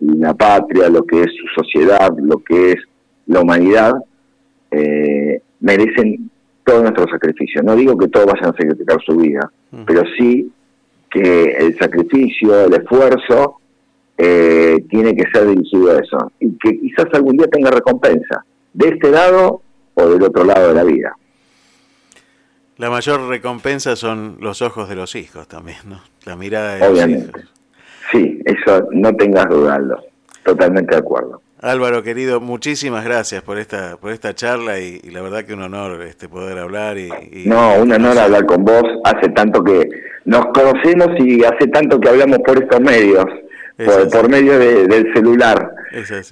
la 0.00 0.34
patria, 0.34 0.88
lo 0.88 1.04
que 1.04 1.22
es 1.22 1.26
su 1.26 1.62
sociedad, 1.62 2.14
lo 2.18 2.38
que 2.38 2.72
es 2.72 2.76
la 3.26 3.40
humanidad, 3.40 3.94
eh, 4.70 5.40
merecen 5.60 6.30
todo 6.66 6.82
nuestro 6.82 7.06
sacrificio. 7.08 7.62
No 7.62 7.76
digo 7.76 7.96
que 7.96 8.08
todos 8.08 8.26
vayan 8.26 8.50
a 8.50 8.56
sacrificar 8.56 9.00
su 9.06 9.16
vida, 9.16 9.50
pero 9.86 10.02
sí 10.18 10.50
que 11.08 11.56
el 11.58 11.78
sacrificio, 11.78 12.64
el 12.64 12.74
esfuerzo, 12.74 13.60
eh, 14.18 14.84
tiene 14.90 15.14
que 15.14 15.22
ser 15.32 15.46
dirigido 15.46 15.92
a 15.92 16.00
eso. 16.00 16.32
Y 16.40 16.58
que 16.58 16.78
quizás 16.80 17.06
algún 17.14 17.36
día 17.36 17.46
tenga 17.46 17.70
recompensa, 17.70 18.44
de 18.72 18.88
este 18.88 19.10
lado 19.10 19.62
o 19.94 20.08
del 20.08 20.22
otro 20.24 20.44
lado 20.44 20.68
de 20.68 20.74
la 20.74 20.82
vida. 20.82 21.16
La 22.78 22.90
mayor 22.90 23.28
recompensa 23.28 23.94
son 23.94 24.36
los 24.40 24.60
ojos 24.60 24.88
de 24.88 24.96
los 24.96 25.14
hijos 25.14 25.46
también, 25.46 25.78
¿no? 25.86 26.00
La 26.24 26.34
mirada 26.34 26.74
de 26.74 26.86
Obviamente. 26.86 27.30
los 27.32 27.40
hijos. 27.44 27.52
Sí, 28.10 28.40
eso 28.44 28.88
no 28.90 29.14
tengas 29.14 29.48
duda, 29.48 29.78
Totalmente 30.44 30.94
de 30.94 31.00
acuerdo. 31.00 31.40
Álvaro 31.60 32.02
querido, 32.02 32.40
muchísimas 32.40 33.04
gracias 33.04 33.42
por 33.42 33.58
esta 33.58 33.96
por 33.96 34.12
esta 34.12 34.34
charla 34.34 34.78
y, 34.78 35.00
la 35.10 35.22
verdad 35.22 35.44
que 35.44 35.54
un 35.54 35.62
honor 35.62 36.02
este 36.02 36.28
poder 36.28 36.58
hablar 36.58 36.98
y, 36.98 37.08
no 37.46 37.76
un 37.76 37.92
honor 37.92 38.18
hablar 38.18 38.44
con 38.44 38.64
vos. 38.64 38.84
Hace 39.04 39.30
tanto 39.30 39.64
que 39.64 39.88
nos 40.26 40.46
conocemos 40.46 41.08
y 41.18 41.44
hace 41.44 41.66
tanto 41.68 41.98
que 41.98 42.10
hablamos 42.10 42.38
por 42.44 42.62
estos 42.62 42.80
medios, 42.80 43.24
por, 44.12 44.28
medio 44.28 44.58
del 44.58 45.12
celular. 45.14 45.72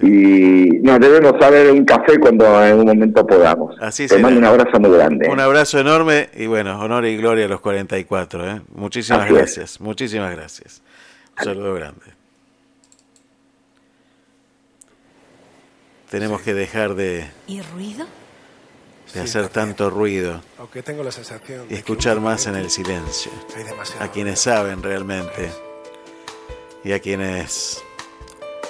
Y 0.01 0.79
nos 0.83 0.99
debemos 0.99 1.33
saber 1.39 1.71
un 1.71 1.85
café 1.85 2.19
cuando 2.19 2.63
en 2.63 2.77
un 2.77 2.85
momento 2.85 3.25
podamos. 3.25 3.75
Así 3.81 4.07
Te 4.07 4.19
mando 4.19 4.39
un 4.39 4.45
abrazo 4.45 4.79
muy 4.79 4.91
grande. 4.91 5.27
Un 5.27 5.39
abrazo 5.39 5.79
enorme 5.79 6.29
y 6.35 6.45
bueno, 6.45 6.79
honor 6.79 7.05
y 7.05 7.17
gloria 7.17 7.45
a 7.45 7.47
los 7.47 7.61
44. 7.61 8.47
¿eh? 8.47 8.61
Muchísimas 8.75 9.27
gracias, 9.31 9.81
muchísimas 9.81 10.35
gracias. 10.35 10.83
Un 11.39 11.45
saludo 11.45 11.73
grande. 11.73 12.14
Tenemos 16.15 16.41
que 16.41 16.53
dejar 16.53 16.95
de... 16.95 17.29
¿Y 17.45 17.61
ruido? 17.61 18.07
De 19.13 19.19
hacer 19.19 19.49
tanto 19.49 19.89
ruido. 19.89 20.41
Aunque 20.57 20.81
tengo 20.81 21.03
la 21.03 21.11
sensación 21.11 21.67
y 21.69 21.73
escuchar 21.73 22.21
más 22.21 22.47
en 22.47 22.55
el 22.55 22.69
silencio. 22.69 23.33
A 23.99 24.07
quienes 24.07 24.39
saben 24.39 24.81
realmente. 24.81 25.51
Y 26.85 26.93
a 26.93 27.01
quienes 27.01 27.83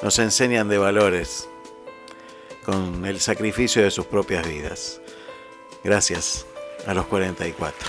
nos 0.01 0.17
enseñan 0.17 0.69
de 0.69 0.79
valores 0.79 1.47
con 2.65 3.05
el 3.05 3.19
sacrificio 3.19 3.83
de 3.83 3.91
sus 3.91 4.07
propias 4.07 4.47
vidas. 4.47 4.99
Gracias 5.83 6.47
a 6.87 6.95
los 6.95 7.05
44. 7.05 7.87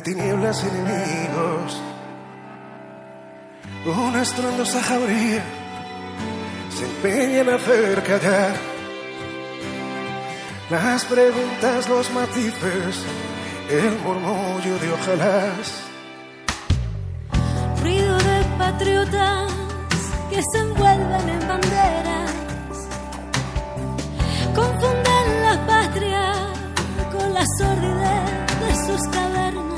De 0.00 0.14
tinieblas 0.14 0.64
enemigos. 0.64 1.80
Una 3.84 4.22
estrondosa 4.22 4.82
jauría 4.82 5.42
se 6.76 6.84
empeña 6.84 7.40
en 7.40 7.48
hacer 7.48 8.02
callar 8.04 8.54
las 10.70 11.04
preguntas, 11.04 11.88
los 11.88 12.10
matices, 12.12 13.04
el 13.68 13.98
murmullo 14.04 14.78
de 14.78 14.92
ojalás. 14.92 15.82
Ruido 17.82 18.16
de 18.18 18.44
patriotas 18.58 19.52
que 20.30 20.40
se 20.52 20.58
envuelven 20.58 21.28
en 21.28 21.48
banderas, 21.48 22.32
confunden 24.54 25.42
la 25.42 25.66
patria 25.66 26.32
con 27.10 27.34
la 27.34 27.44
sordidez 27.58 28.40
de 28.60 28.74
sus 28.86 29.00
cavernas, 29.12 29.69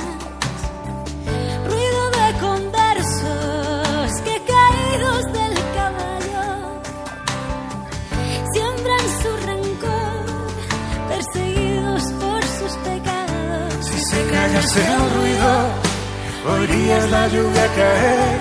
callase 14.63 14.81
el 14.81 15.11
ruido, 15.17 16.59
oirías 16.59 17.11
la 17.11 17.29
lluvia 17.29 17.67
caer 17.75 18.41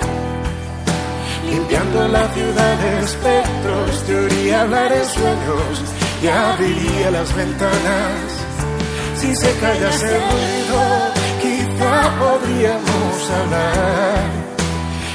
limpiando 1.50 2.08
la 2.08 2.28
ciudad 2.28 2.78
de 2.78 3.00
espectros, 3.00 4.02
te 4.06 4.14
oiría 4.14 4.62
hablar 4.62 4.92
en 4.92 5.04
sueños 5.04 5.82
y 6.22 6.26
abriría 6.28 7.10
las 7.10 7.34
ventanas. 7.34 8.22
Si 9.16 9.34
se 9.36 9.52
callase 9.56 10.06
el 10.06 10.22
ruido, 10.32 10.80
quizá 11.42 12.18
podríamos 12.18 13.30
hablar 13.38 14.24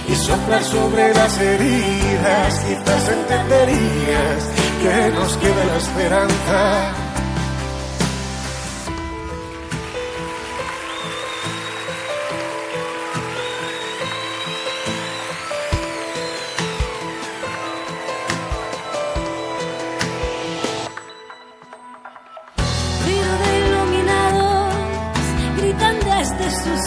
y 0.10 0.16
soplar 0.16 0.64
sobre 0.64 1.14
las 1.14 1.38
heridas, 1.40 2.66
quizás 2.68 3.10
entenderías 3.10 4.40
que 4.82 5.12
nos 5.12 5.38
queda 5.38 5.66
la 5.66 5.78
esperanza 5.78 7.07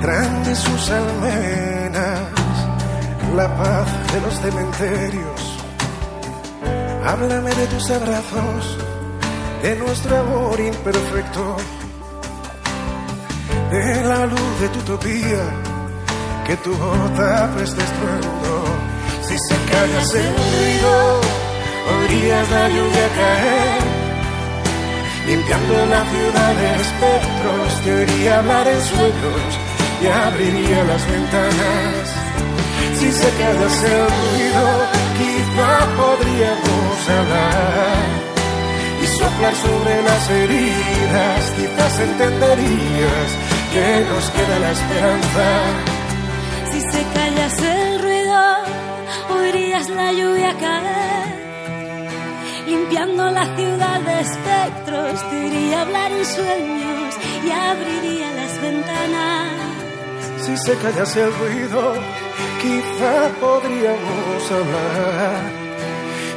traen 0.00 0.44
de 0.44 0.54
sus 0.56 0.90
almenas 0.90 2.20
la 3.36 3.48
paz 3.56 3.86
de 4.12 4.20
los 4.20 4.34
cementerios. 4.34 5.40
Háblame 7.04 7.50
de 7.50 7.66
tus 7.66 7.90
abrazos, 7.90 8.78
de 9.62 9.76
nuestro 9.76 10.18
amor 10.18 10.58
imperfecto, 10.58 11.56
de 13.70 14.04
la 14.04 14.26
luz 14.26 14.60
de 14.60 14.68
tu 14.68 14.78
utopía, 14.80 15.44
que 16.46 16.56
tu 16.56 16.74
bota 16.74 17.50
preste 17.54 17.82
estruendo. 17.82 18.52
Si 19.22 19.36
se 19.38 19.56
callas 19.70 20.14
el 20.14 20.28
ruido, 20.40 21.20
oirías 22.00 22.50
la 22.50 22.68
lluvia 22.68 23.08
caer, 23.18 23.82
limpiando 25.28 25.74
la 25.86 26.02
ciudad 26.12 26.52
de 26.60 26.68
espectros, 26.84 27.84
te 27.84 27.92
oiría 27.92 28.38
hablar 28.38 28.66
en 28.66 28.82
sueños 28.82 29.69
y 30.02 30.06
abriría 30.06 30.84
las 30.84 31.06
ventanas. 31.10 32.04
Si 32.98 33.12
se 33.12 33.30
quedase 33.38 33.86
el 33.86 34.08
ruido, 34.20 34.66
quizá 35.18 35.70
podríamos 35.96 37.08
hablar 37.18 38.04
y 39.02 39.06
soplar 39.06 39.54
sobre 39.54 40.02
las 40.02 40.30
heridas, 40.30 41.40
quizás 41.56 42.00
entenderías 42.00 43.28
que 43.72 44.06
nos 44.10 44.30
queda 44.30 44.58
la 44.58 44.70
esperanza. 44.72 45.46
Si 46.72 46.80
se 46.80 47.02
callase 47.14 47.82
el 47.82 48.02
ruido, 48.02 48.42
oirías 49.30 49.88
la 49.90 50.12
lluvia 50.12 50.56
caer 50.58 51.10
limpiando 52.70 53.30
la 53.30 53.46
ciudad 53.56 54.00
de 54.00 54.20
espectros, 54.20 55.30
te 55.30 55.46
iría 55.46 55.78
a 55.78 55.82
hablar 55.82 56.12
en 56.12 56.24
sueños 56.24 57.14
y 57.44 57.50
abriría 57.50 58.30
las 58.32 58.62
ventanas. 58.62 59.59
Si 60.50 60.56
se 60.56 60.76
callase 60.78 61.22
el 61.22 61.32
ruido, 61.32 61.94
quizá 62.60 63.28
podríamos 63.40 64.50
hablar 64.50 65.52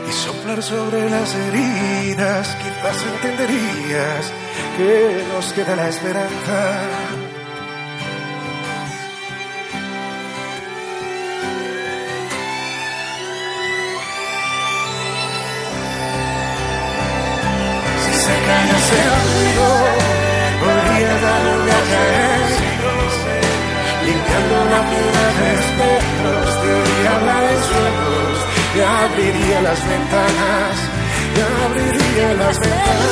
y 0.08 0.12
soplar 0.12 0.62
sobre 0.62 1.10
las 1.10 1.34
heridas, 1.34 2.56
quizás 2.58 2.98
entenderías 3.16 4.32
que 4.78 5.24
nos 5.34 5.52
queda 5.54 5.76
la 5.76 5.90
esperanza. 5.90 7.03
De 24.90 25.48
espejos, 25.60 26.50
te 26.62 27.08
hablar 27.08 27.44
en 27.44 27.60
sueños 27.72 28.38
y 28.76 28.80
abriría 28.82 29.62
las 29.62 29.80
ventanas, 29.88 30.76
y 31.36 31.40
abriría 31.66 32.34
las 32.34 32.60
ventanas. 32.60 33.04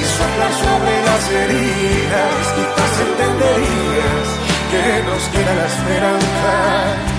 Y 0.00 0.04
soplar 0.04 0.52
sobre 0.64 0.94
las 1.08 1.24
heridas, 1.30 2.42
quizás 2.56 2.92
entenderías 3.06 4.26
que 4.70 4.84
nos 5.08 5.22
queda 5.28 5.52
la 5.54 5.66
esperanza. 5.66 7.13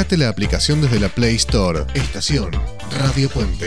Bajate 0.00 0.16
la 0.16 0.30
aplicación 0.30 0.80
desde 0.80 0.98
la 0.98 1.10
Play 1.10 1.36
Store. 1.36 1.84
Estación 1.92 2.50
Radio 2.90 3.28
Puente. 3.28 3.66